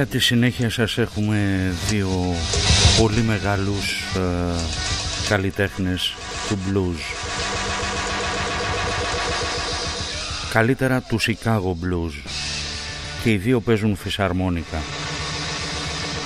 [0.00, 2.08] Για τη συνέχεια σας έχουμε δύο
[3.00, 6.14] πολύ μεγάλους ε, καλλιτέχνες
[6.48, 7.00] του blues.
[10.52, 12.12] Καλύτερα του Chicago Blues
[13.22, 14.78] και οι δύο παίζουν φυσαρμόνικα.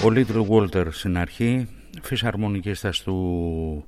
[0.05, 1.69] Ο Little Walter στην αρχή,
[2.03, 3.87] φυσαρμονικίστας του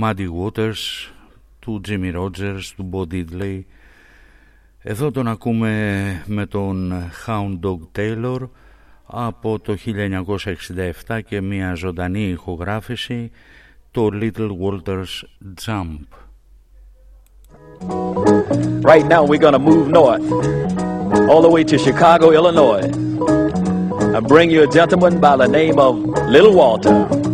[0.00, 1.10] Muddy Waters,
[1.58, 3.60] του Jimmy Rogers, του Bo Diddley.
[4.78, 6.92] Εδώ τον ακούμε με τον
[7.26, 8.48] Hound Dog Taylor
[9.06, 9.76] από το
[11.06, 13.30] 1967 και μια ζωντανή ηχογράφηση
[13.90, 15.24] το Little Walters
[15.66, 16.06] Jump.
[18.92, 20.22] Right now, we're going to move north,
[21.30, 22.84] all the way to Chicago, Illinois,
[24.14, 25.94] and bring you a gentleman by the name of
[26.28, 27.31] Little Walter.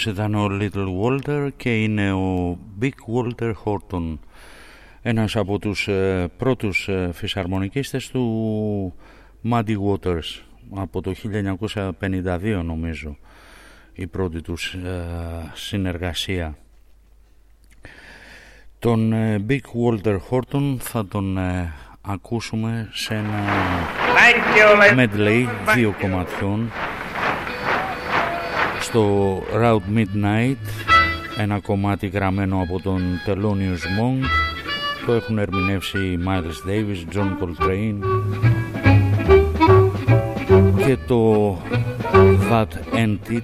[0.00, 4.18] Αυτός ήταν ο Little Walter και είναι ο Big Walter Horton.
[5.02, 8.94] Ένας από τους ε, πρώτους ε, φυσαρμονικίστες του
[9.50, 10.42] Muddy Waters
[10.74, 11.14] από το
[12.00, 13.16] 1952 νομίζω
[13.92, 16.56] η πρώτη τους ε, συνεργασία.
[18.78, 23.44] Τον ε, Big Walter Horton θα τον ε, ακούσουμε σε ένα
[24.96, 26.70] medley δύο κομματιών
[28.90, 30.56] στο Route Midnight
[31.38, 34.24] ένα κομμάτι γραμμένο από τον Thelonious Monk.
[35.06, 37.98] Το έχουν ερμηνεύσει Miles Davis, John Coltrane
[40.86, 41.56] και το
[42.50, 43.42] That End It.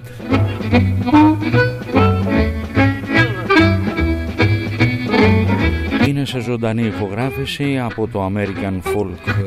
[6.07, 9.46] Είναι σε ζωντανή ηχογράφηση από το American Folk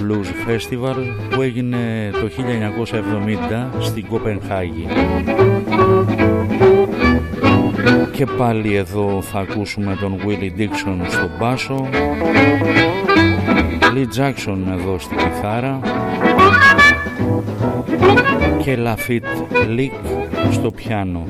[0.00, 0.96] Blues Festival
[1.30, 2.30] που έγινε το
[3.78, 4.86] 1970 στην Κοπενχάγη.
[8.12, 11.88] Και πάλι εδώ θα ακούσουμε τον Willie Dixon στο μπάσο,
[13.94, 15.80] Lee Jackson εδώ στην κιθάρα
[18.62, 20.20] και Lafitte Lick
[20.50, 21.26] στο πιάνο.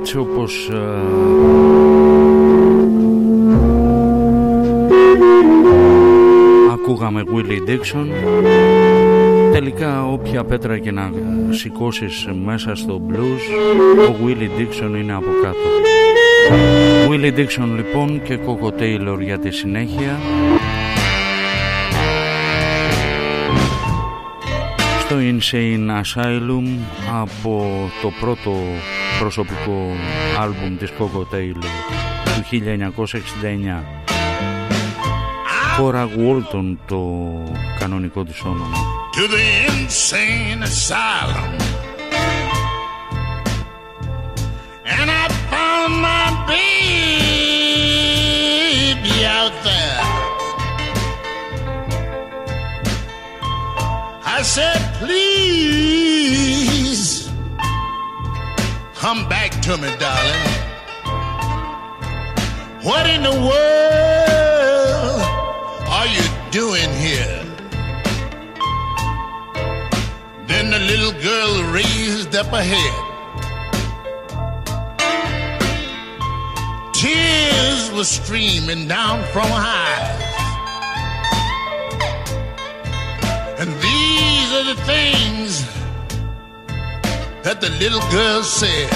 [0.00, 0.76] έτσι όπως ε,
[6.72, 8.06] ακούγαμε Willie Dixon
[9.52, 11.10] τελικά όποια πέτρα και να
[11.50, 13.42] σηκώσεις μέσα στο blues
[14.10, 15.68] ο Willie Dixon είναι από κάτω.
[17.10, 20.18] Willie Dixon λοιπόν και Coco Taylor για τη συνέχεια.
[24.98, 26.64] Στο Insane Asylum
[27.20, 27.66] από
[28.02, 28.52] το πρώτο
[29.18, 29.96] προσωπικό
[30.40, 31.70] άλμπουμ της Coco Taylor
[32.24, 33.84] του 1969.
[35.76, 37.00] Χώρα Walton το
[37.78, 38.76] κανονικό της όνομα.
[39.12, 39.46] To the.
[88.56, 88.95] said.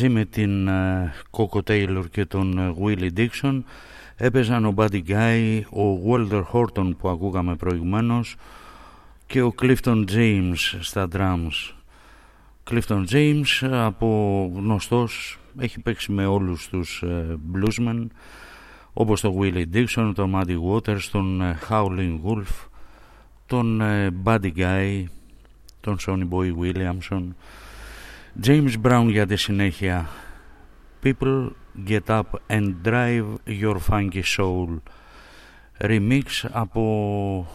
[0.00, 3.62] Μαζί με την ε, Coco Taylor και τον ε, Willie Dixon
[4.16, 8.36] έπαιζαν ο Buddy Guy, ο Walter Horton που ακούγαμε προηγουμένως
[9.26, 11.74] και ο Clifton James στα drums.
[12.70, 18.06] Clifton James από γνωστός έχει παίξει με όλους τους ε, bluesmen
[18.92, 22.66] όπως τον Willie Dixon, τον Muddy Waters, τον ε, Howlin' Wolf,
[23.46, 25.04] τον ε, Buddy Guy,
[25.80, 27.22] τον Sonny Boy Williamson
[28.42, 30.08] James Brown για τη συνέχεια
[31.04, 31.48] People
[31.86, 34.66] get up and drive your funky soul
[35.80, 37.46] Remix από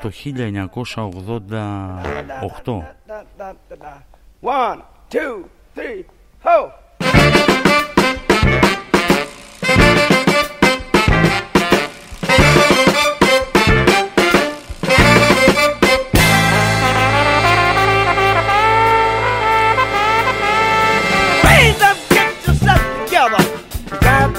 [0.00, 2.82] το 1988
[4.42, 5.44] One, two,
[5.74, 6.04] three,
[6.42, 6.72] ho!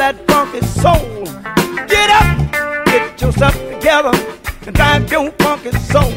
[0.02, 1.26] That funky soul.
[1.88, 4.12] Get up, get yourself together,
[4.66, 6.12] and drive your funky soul.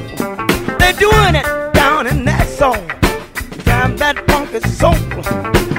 [0.79, 2.81] They're doing it down in that soul.
[3.67, 4.97] Drive that funky soul.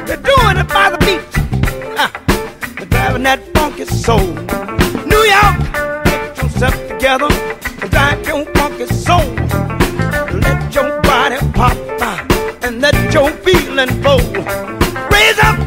[0.06, 1.34] They're doing it by the beach.
[1.98, 2.08] Ha.
[2.78, 4.28] They're driving that funky soul.
[5.12, 5.58] New York,
[6.06, 7.32] get yourself together,
[7.82, 9.26] and drive your funky soul.
[10.46, 11.76] Let your body pop
[12.10, 14.22] uh, and let your feeling flow.
[15.10, 15.58] Raise up,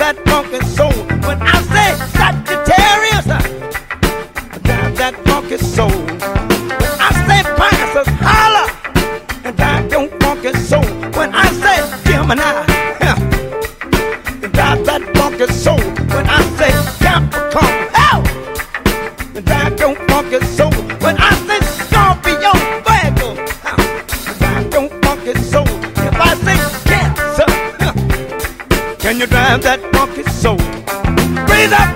[0.00, 0.92] that funky soul.
[1.28, 3.38] When I say Sagittarius, uh,
[4.64, 5.90] drive that funky soul.
[6.80, 8.64] When I say Pisces, holla,
[9.44, 10.88] and drive your funky soul.
[11.18, 11.76] When I say
[12.10, 12.40] Gemini,
[13.04, 13.16] yeah,
[14.56, 15.80] drive that funky soul.
[16.14, 16.72] When I say
[17.04, 17.89] Capricorn,
[29.10, 30.56] can you drive that funky soul?
[31.50, 31.90] Raise up,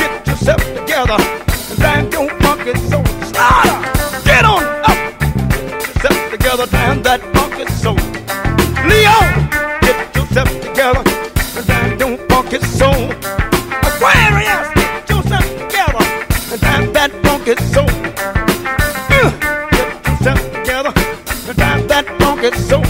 [0.00, 3.04] get yourself together, and drive your funky soul.
[3.28, 3.76] Slaughter,
[4.24, 8.00] get on up, get yourself together, drive that funky soul.
[8.88, 9.18] Leo,
[9.84, 11.02] get yourself together,
[11.54, 13.12] and drive your funky soul.
[13.84, 16.04] Aquarius, get yourself together,
[16.48, 17.92] and drive that funky soul.
[19.12, 19.30] Uh,
[19.68, 22.83] Get yourself together, and drive that funky soul.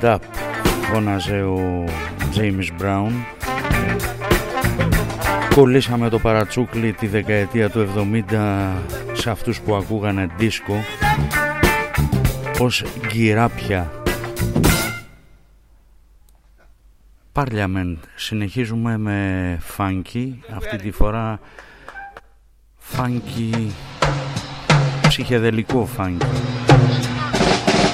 [0.00, 0.18] Get Up
[0.92, 1.84] φώναζε ο
[2.36, 3.10] James Brown.
[5.54, 7.88] Κολλήσαμε το παρατσούκλι τη δεκαετία του
[8.30, 8.72] 70
[9.12, 10.74] σε αυτούς που ακούγανε δίσκο
[12.60, 13.92] ως γκυράπια
[17.32, 17.96] Parliament.
[18.14, 20.28] Συνεχίζουμε με funky.
[20.56, 21.40] Αυτή τη φορά
[22.96, 23.68] funky
[25.08, 26.65] ψυχεδελικό funky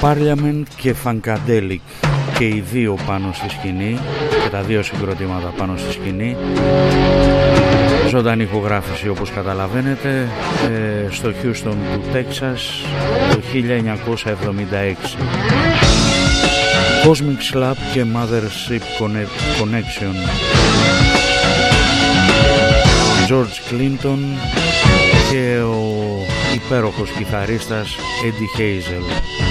[0.05, 1.81] Parliament και Funkadelic
[2.39, 3.99] και οι δύο πάνω στη σκηνή
[4.45, 6.37] και τα δύο συγκροτήματα πάνω στη σκηνή.
[8.09, 10.29] Ζωντανή ηχογράφηση όπως καταλαβαίνετε
[10.71, 12.87] ε, στο Houston του Texas
[13.31, 13.41] το
[14.25, 14.29] 1976
[17.05, 18.85] Cosmic Slap και Mothership
[19.61, 20.15] Connection.
[23.29, 24.19] George Clinton
[25.31, 25.83] και ο
[26.55, 29.42] υπέροχος κιθαρίστας Eddie Hazel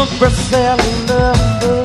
[0.00, 1.79] look for selling numbers.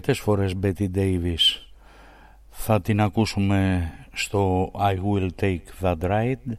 [0.00, 1.62] αρκετές φορές Betty Davis
[2.50, 6.52] θα την ακούσουμε στο I Will Take That Ride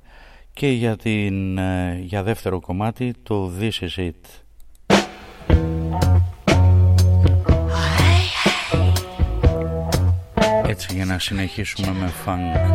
[0.53, 4.11] και για, ε, για δεύτερο κομμάτι το This Is It.
[10.66, 12.72] Έτσι για να συνεχίσουμε με funk.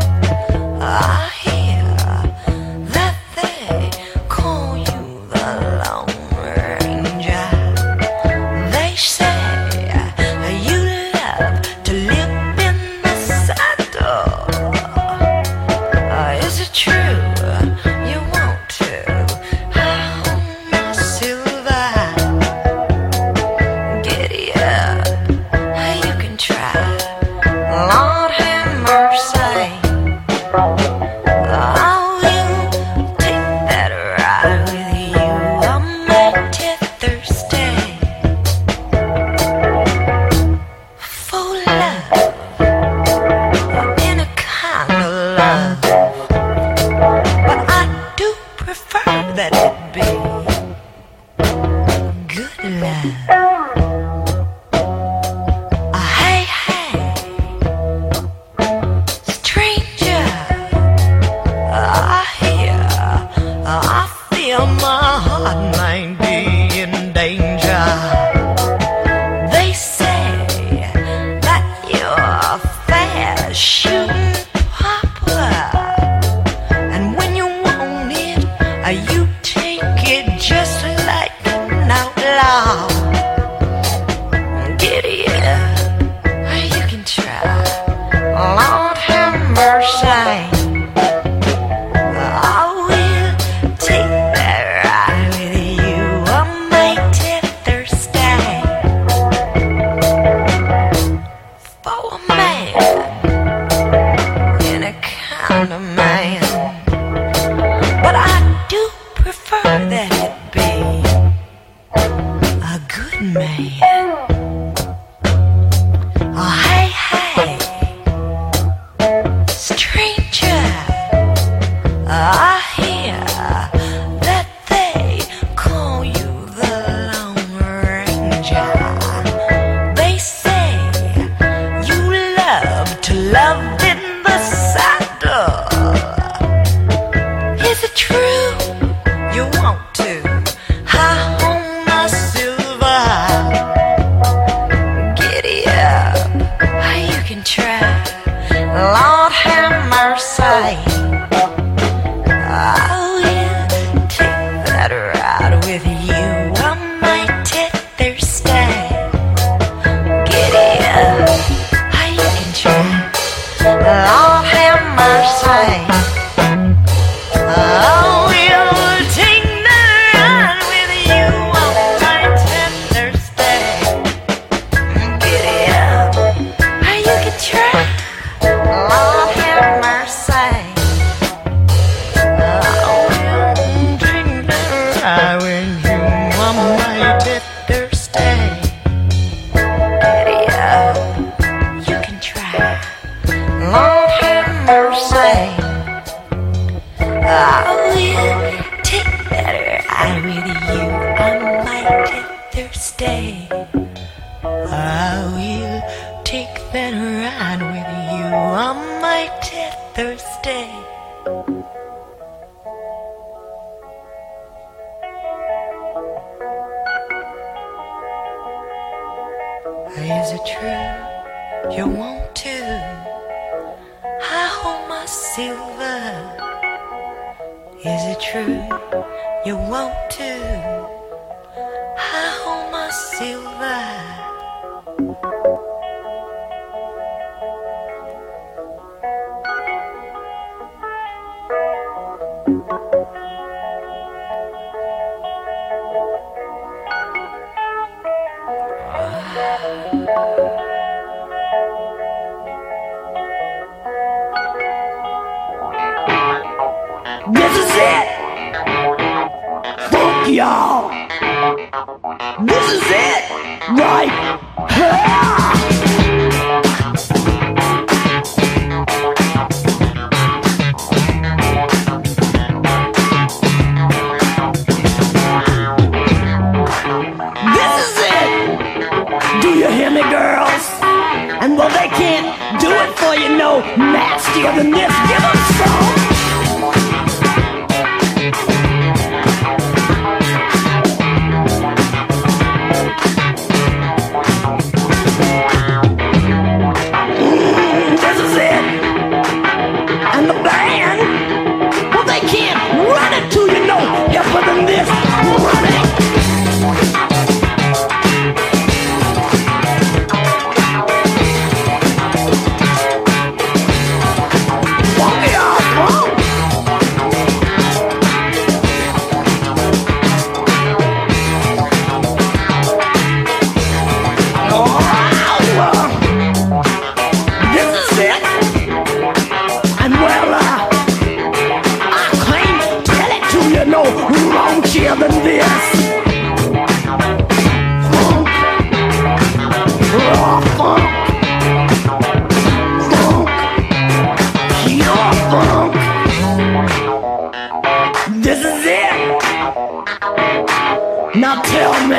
[351.49, 351.97] Tell me,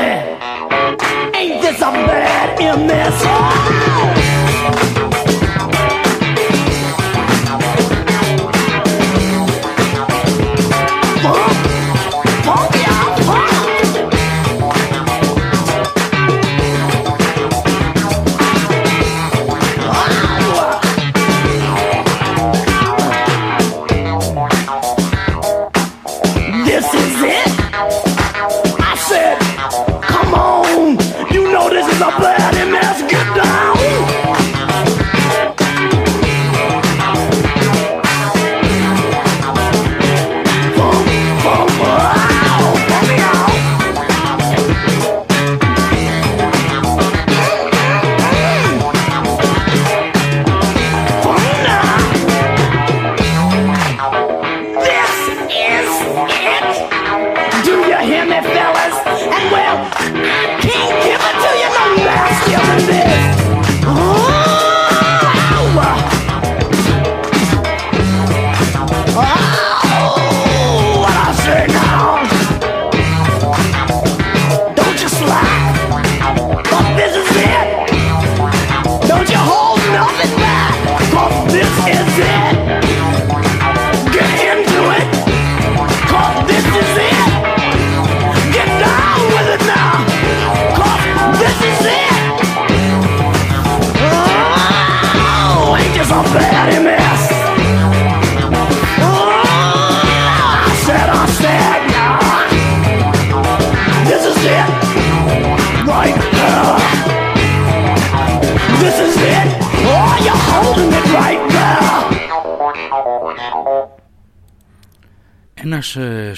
[1.37, 3.36] ain't this a bad MS?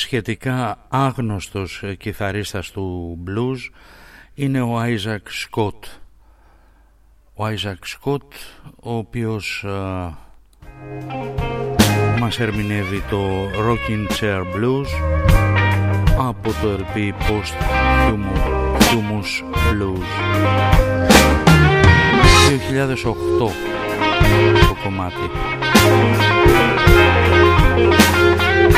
[0.10, 3.58] σχετικά άγνωστος κιθαρίστας του blues
[4.34, 5.86] είναι ο Άιζακ Σκότ.
[7.34, 8.24] Ο Άιζακ Σκότ
[8.80, 10.18] ο οποίος α,
[12.20, 14.88] μας ερμηνεύει το Rocking Chair Blues
[16.18, 17.58] από το LP Post
[18.90, 19.32] Humus
[19.72, 20.10] Blues
[22.98, 23.52] 2008
[24.68, 25.30] το κομμάτι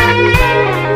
[0.04, 0.91] Thank you.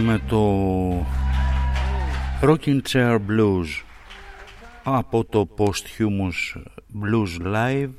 [0.00, 1.06] ακούσαμε το
[2.42, 3.66] Rocking Chair Blues
[4.82, 6.60] από το Posthumous
[7.02, 7.90] Blues Live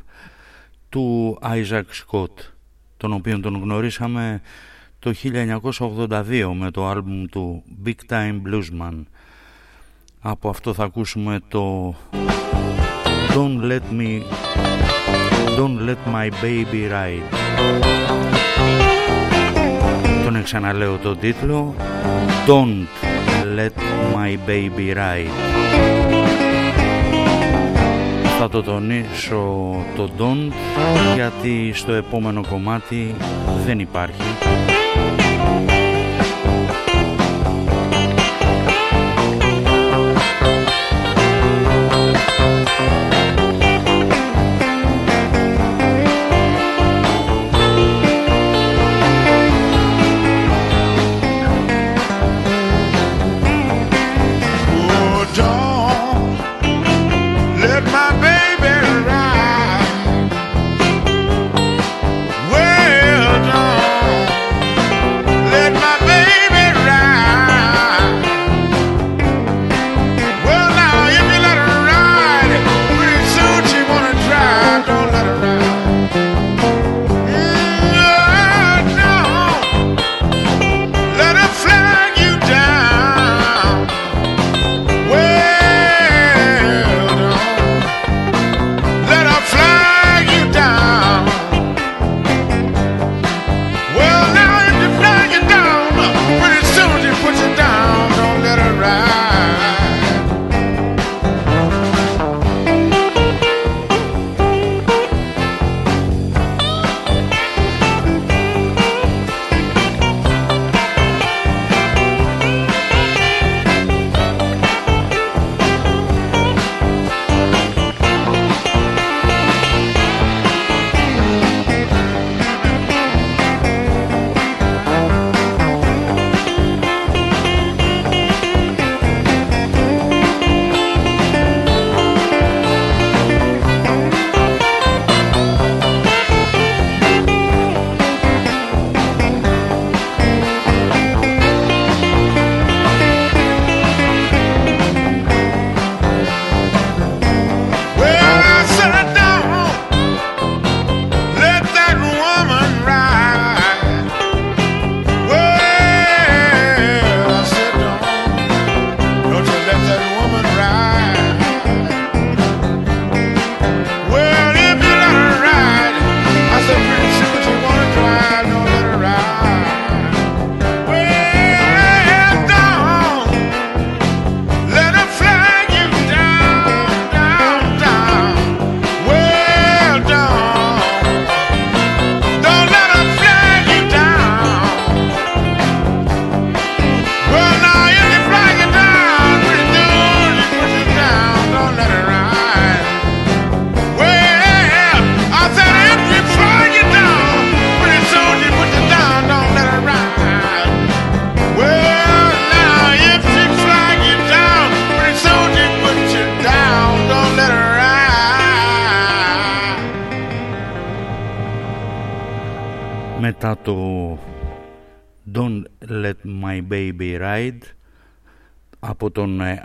[0.89, 2.51] του Isaac Scott
[2.97, 4.41] τον οποίο τον γνωρίσαμε
[4.99, 5.13] το
[5.69, 9.03] 1982 με το άλμπουμ του Big Time Bluesman
[10.19, 11.95] από αυτό θα ακούσουμε το
[13.29, 14.21] Don't Let Me
[15.57, 18.90] Don't Let My Baby Ride
[20.43, 21.75] ξαναλέω τον τίτλο.
[22.47, 22.87] Don't
[23.57, 23.81] Let
[24.15, 25.51] My Baby Ride.
[28.39, 30.53] Θα το τονίσω το Don't
[31.15, 33.15] γιατί στο επόμενο κομμάτι
[33.65, 34.21] δεν υπάρχει.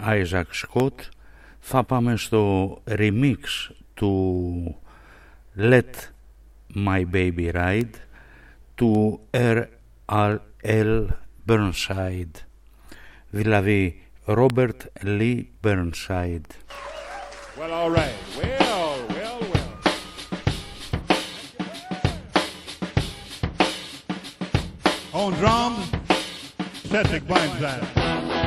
[0.07, 0.95] Isaac Scott
[1.61, 3.39] θα πάμε στο remix
[3.95, 4.81] του
[5.59, 5.93] Let
[6.75, 7.95] My Baby Ride
[8.75, 11.07] του R.L.
[11.49, 12.37] Burnside
[13.31, 16.51] δηλαδή Robert Lee Burnside
[17.59, 18.13] Well, all right.
[18.37, 19.71] Well, well, well.
[25.15, 25.91] On drums,
[26.91, 28.46] Cedric Blindside.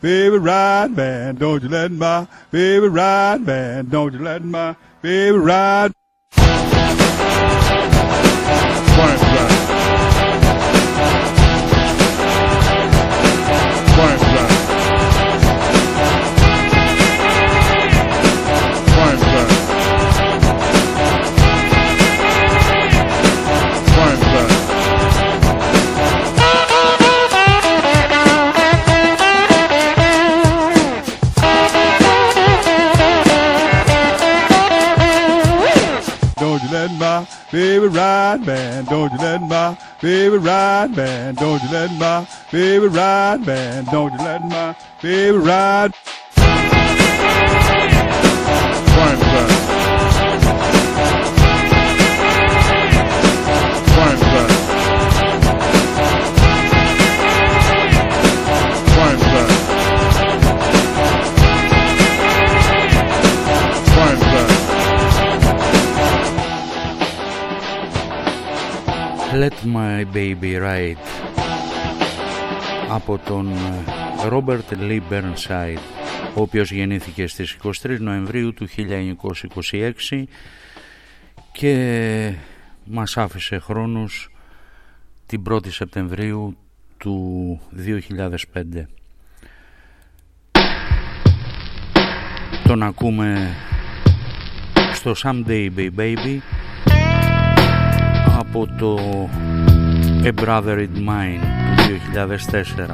[0.00, 1.36] Baby ride, man.
[1.36, 3.88] Don't you let my baby ride, man.
[3.88, 5.92] Don't you let my baby ride.
[42.50, 43.84] Baby ride, man.
[43.86, 45.92] Don't you let my baby ride.
[69.34, 70.98] Let My Baby Ride
[72.88, 73.52] από τον
[74.30, 75.78] Robert Lee Burnside
[76.34, 78.68] ο οποίος γεννήθηκε στις 23 Νοεμβρίου του
[80.10, 80.22] 1926
[81.52, 82.34] και
[82.84, 84.30] μας άφησε χρόνους
[85.26, 86.56] την 1η Σεπτεμβρίου
[86.98, 87.60] του
[88.52, 88.86] 2005
[92.64, 93.56] τον ακούμε
[94.92, 96.38] στο Someday Baby Baby
[98.38, 98.98] από το
[100.22, 101.57] A Brother in Mine.
[101.57, 101.57] του
[101.88, 102.84] 2004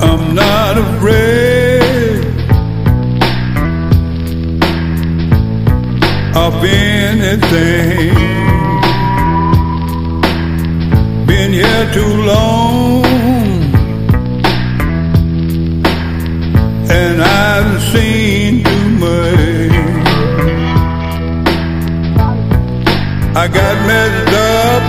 [0.00, 2.24] I'm not afraid.
[6.36, 8.14] Of anything.
[11.26, 13.05] Been here too long,
[23.45, 24.83] I got messed up.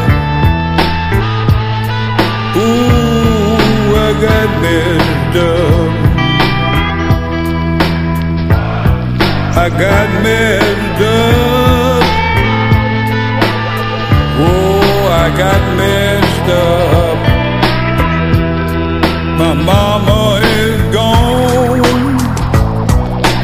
[2.56, 5.92] Ooh, I got messed up.
[9.64, 12.04] I got messed up.
[14.44, 17.18] Oh, I got messed up.
[19.38, 21.32] My mama is gone.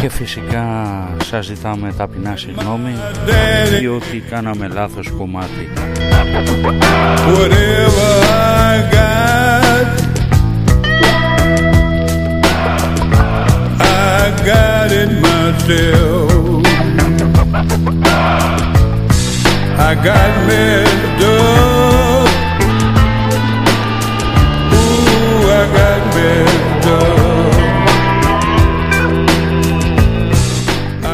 [0.00, 0.66] και φυσικά
[1.33, 2.91] Τα ζητάμε ταπεινά συγγνώμη
[3.79, 5.69] διότι κάναμε λάθος κομμάτι.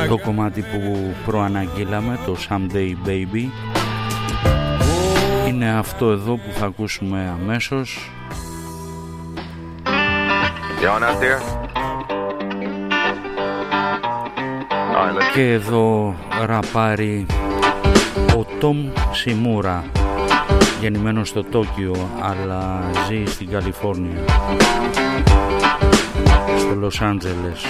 [0.09, 3.47] Το κομμάτι που προαναγγείλαμε το Someday Baby
[5.47, 8.11] είναι αυτό εδώ που θα ακούσουμε αμέσως
[10.81, 11.39] You on out there?
[14.95, 16.15] All right, let's και εδώ
[16.45, 17.25] ραπάρει
[18.37, 19.83] ο Τόμ Σιμούρα
[20.81, 24.19] γεννημένος στο Τόκιο αλλά ζει στην Καλιφόρνια
[26.57, 27.61] στο Λος Άντζελες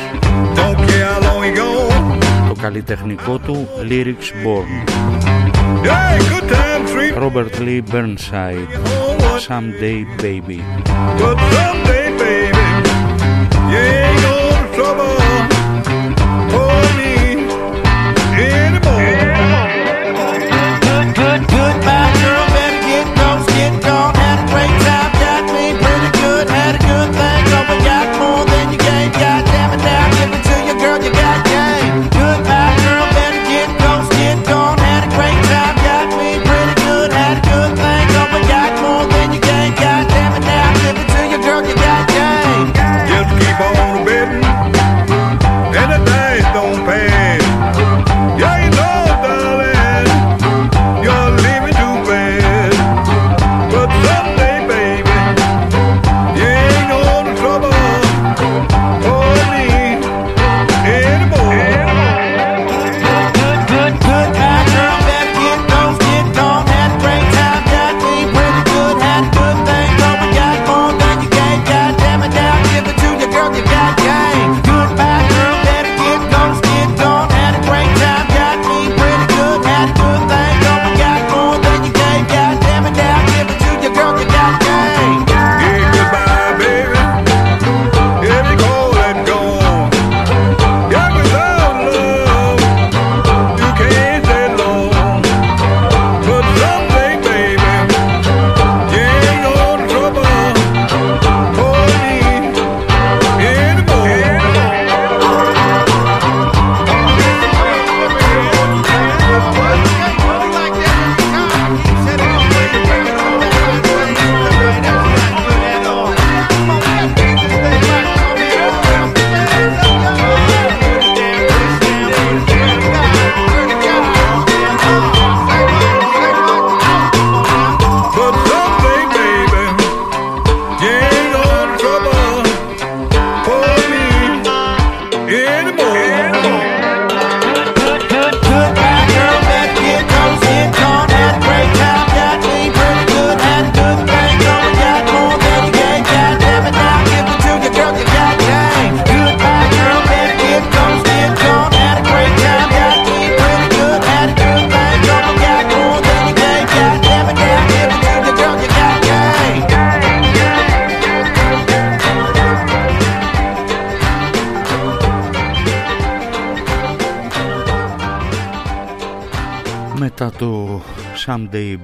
[0.56, 1.94] Don't care how long you go.
[2.48, 4.90] το καλλιτεχνικό του Lyrics Born
[5.84, 7.14] Hey, good time, sweet.
[7.24, 8.70] Robert Lee Burnside
[9.48, 10.60] Someday Baby
[11.22, 11.99] But someday, baby,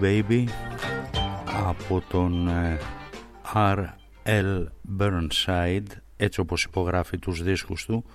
[0.05, 0.43] Baby
[1.67, 2.77] από τον ε,
[3.53, 4.65] R.L.
[4.99, 5.85] Burnside
[6.17, 8.05] έτσι όπως υπογράφει τους δίσκους του.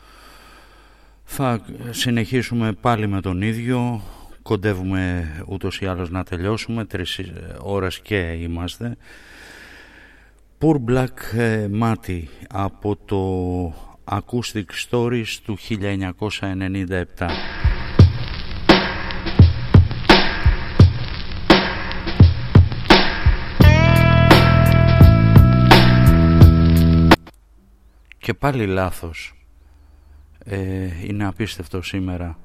[1.24, 1.60] Θα
[1.90, 4.02] συνεχίσουμε πάλι με τον ίδιο.
[4.42, 6.84] Κοντεύουμε ούτως ή άλλως να τελειώσουμε.
[6.84, 7.20] Τρεις
[7.58, 8.96] ώρες και είμαστε.
[10.60, 17.69] Poor Black ε, Matty από το Acoustic Stories του 1997
[28.20, 29.34] Και πάλι λάθος.
[30.44, 32.38] Ε, είναι απίστευτο σήμερα.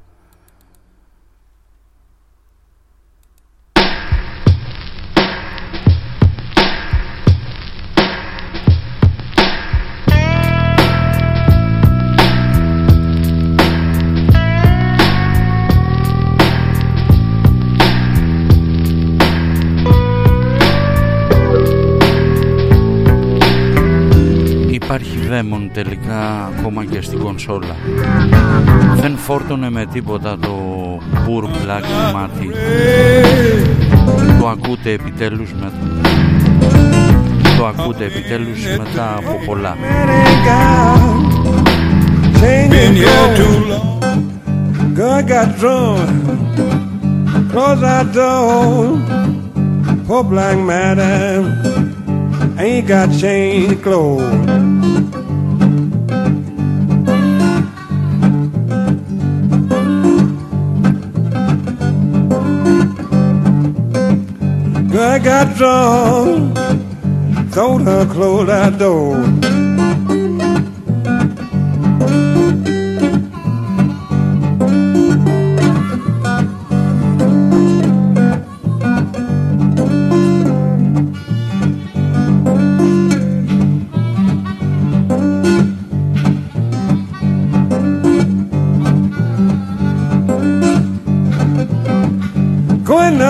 [25.35, 27.75] Δαίμον τελικά ακόμα και στην κονσόλα
[28.95, 30.57] Δεν φόρτωνε με τίποτα το
[31.13, 32.51] Poor Black μάτι
[34.39, 35.71] Το ακούτε επιτέλους με...
[37.57, 39.75] Το ακούτε επιτέλους μετά από πολλά
[42.69, 43.99] Been here too long.
[44.99, 46.09] God got drunk.
[47.51, 48.83] Close our door.
[50.07, 51.41] Poor black madam
[52.65, 54.84] ain't got change clothes.
[64.95, 66.55] God got drunk.
[67.51, 69.64] Told her close that door.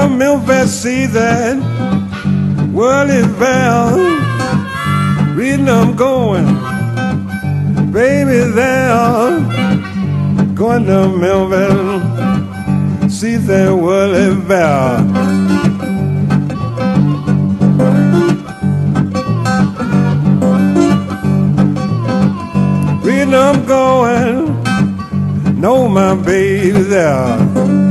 [0.09, 1.56] the see that
[2.72, 3.98] whirling bell,
[5.35, 6.45] reading I'm going,
[7.92, 9.40] baby there,
[10.53, 12.01] going to milford
[13.11, 15.35] season, whirling bell.
[23.35, 24.64] I'm going.
[25.59, 27.85] No, my baby there.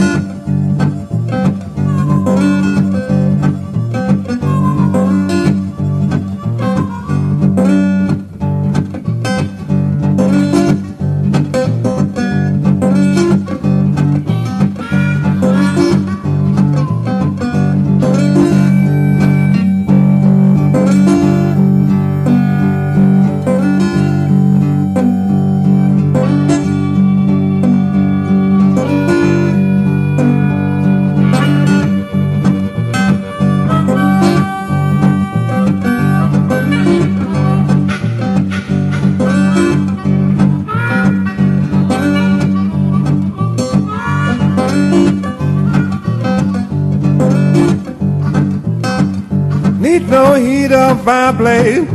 [51.04, 51.86] Fireplace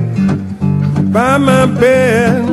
[1.12, 2.48] by my bed.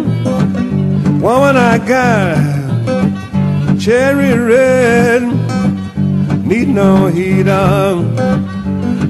[1.20, 5.22] Woman, I got cherry red.
[6.46, 8.02] Need no heater,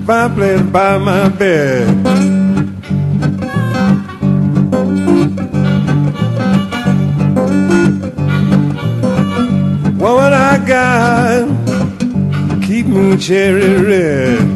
[0.05, 1.86] fireplace by my bed.
[10.00, 11.47] Woman, I got
[12.66, 14.55] keep me cherry red.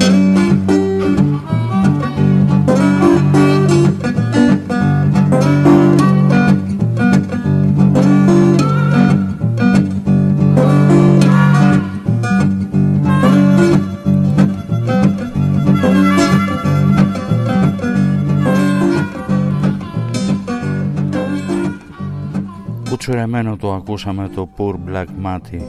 [24.00, 25.60] Ακούσαμε το Poor Black Matty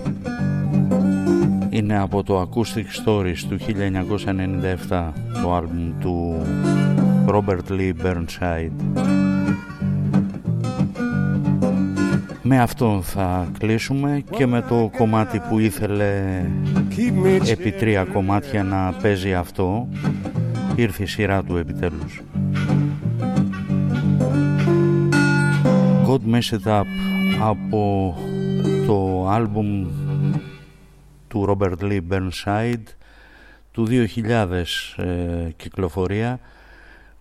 [1.70, 3.58] Είναι από το Acoustic Stories του
[4.90, 5.12] 1997
[5.42, 6.42] Το άλμπουμ του
[7.28, 9.02] Robert Lee Burnside.
[12.42, 16.42] Με αυτό θα κλείσουμε και με το κομμάτι που ήθελε
[17.50, 19.88] επί τρία κομμάτια να παίζει αυτό
[20.76, 22.22] Ήρθε η σειρά του επιτέλους.
[26.08, 26.84] God Mess It Up
[27.44, 28.16] από
[28.88, 29.88] το άλμπουμ
[31.28, 32.84] του Robert Lee Burnside
[33.72, 34.64] του 2000
[34.96, 36.40] ε, κυκλοφορία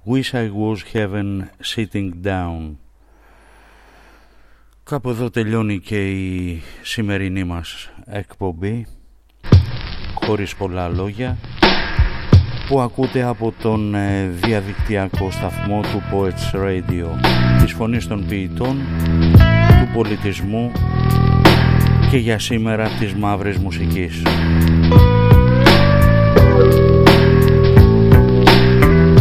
[0.07, 1.40] Wish I Was Heaven
[1.74, 2.70] Sitting Down
[4.82, 8.86] Κάπου εδώ τελειώνει και η σημερινή μας εκπομπή
[10.15, 11.36] χωρίς πολλά λόγια
[12.68, 17.07] που ακούτε από τον ε, διαδικτυακό σταθμό του Poets Radio.
[17.62, 18.78] Της φωνής των ποιητών,
[19.32, 19.40] του
[19.94, 20.73] πολιτισμού
[22.10, 24.23] και για σήμερα της μαύρης μουσικής.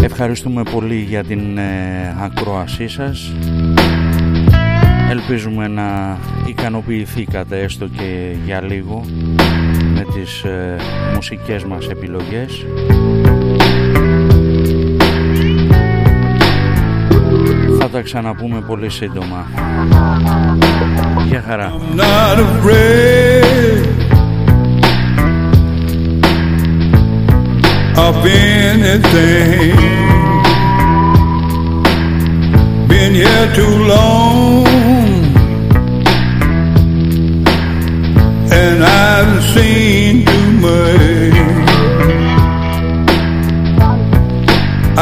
[0.04, 3.32] Ευχαριστούμε πολύ για την ε, ακρόασή σας.
[5.10, 6.18] Ελπίζουμε να
[6.48, 9.06] ικανοποιηθήκατε έστω και για λίγο
[9.94, 10.76] με τις ε,
[11.14, 12.66] μουσικές μας επιλογές.
[18.00, 19.46] Τα ξαναπούμε πολύ σύντομα.
[21.28, 21.72] Γεια χαρά.
[21.96, 23.86] not afraid
[28.06, 28.16] of
[28.56, 29.76] anything.
[32.88, 34.66] Been here too long,
[38.62, 41.38] and I've seen too much.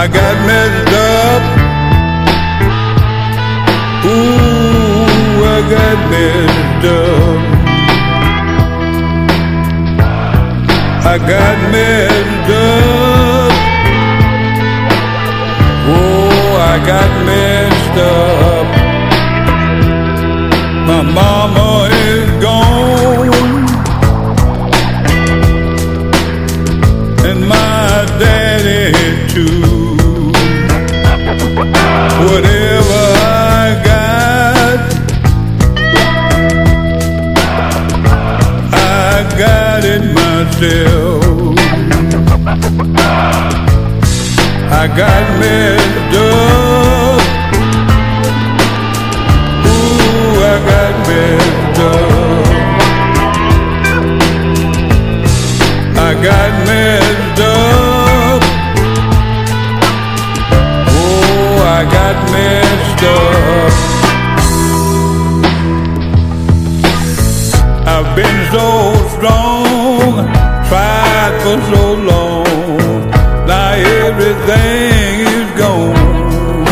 [0.02, 1.57] I got messed up.
[5.58, 5.98] I got
[12.52, 13.52] up.
[15.90, 18.68] Oh, I got messed up.
[20.86, 23.66] My mama is gone,
[27.26, 28.94] and my daddy
[29.34, 30.32] too.
[32.30, 33.17] Whatever
[40.60, 41.56] myself.
[44.70, 47.22] I got messed up.
[49.68, 52.48] Ooh, I got messed up.
[55.98, 58.42] I got messed up.
[60.90, 63.74] Oh, I got messed up.
[67.88, 68.66] I've been so
[69.16, 69.57] strong,
[71.44, 73.10] for so long.
[73.48, 73.72] Now
[74.06, 76.68] everything is gone.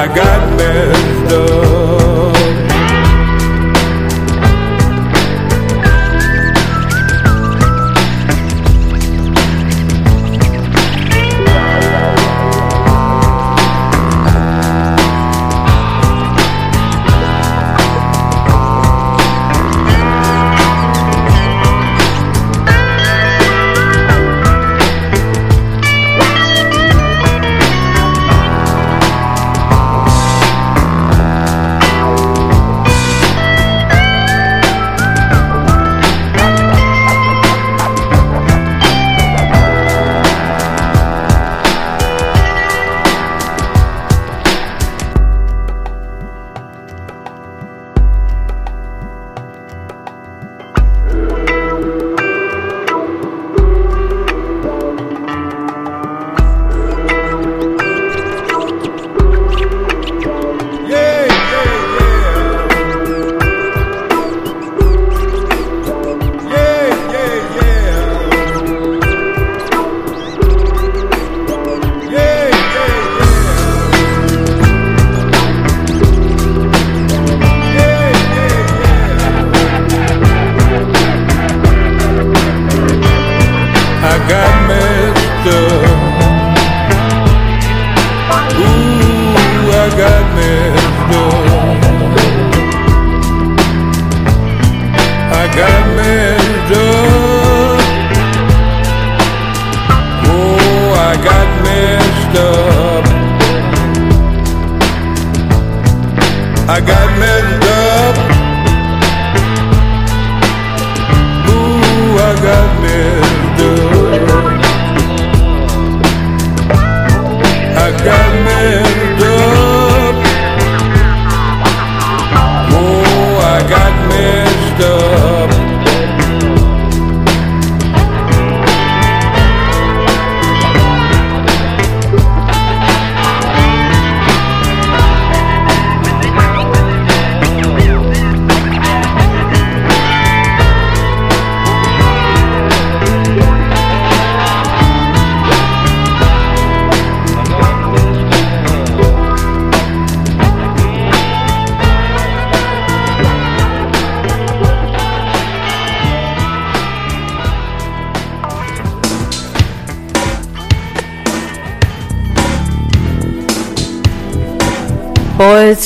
[0.00, 1.73] I got messed up.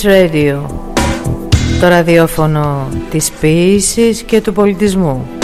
[0.09, 0.65] Radio.
[1.81, 5.38] Το ραδιόφωνο της ποίησης και του πολιτισμού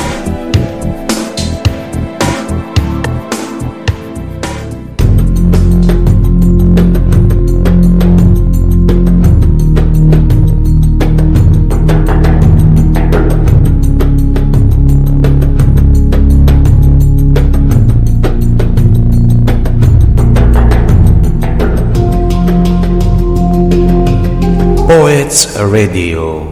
[25.75, 26.47] Radio.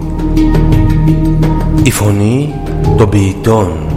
[1.82, 2.54] Η φωνή
[2.96, 3.91] των ποιητών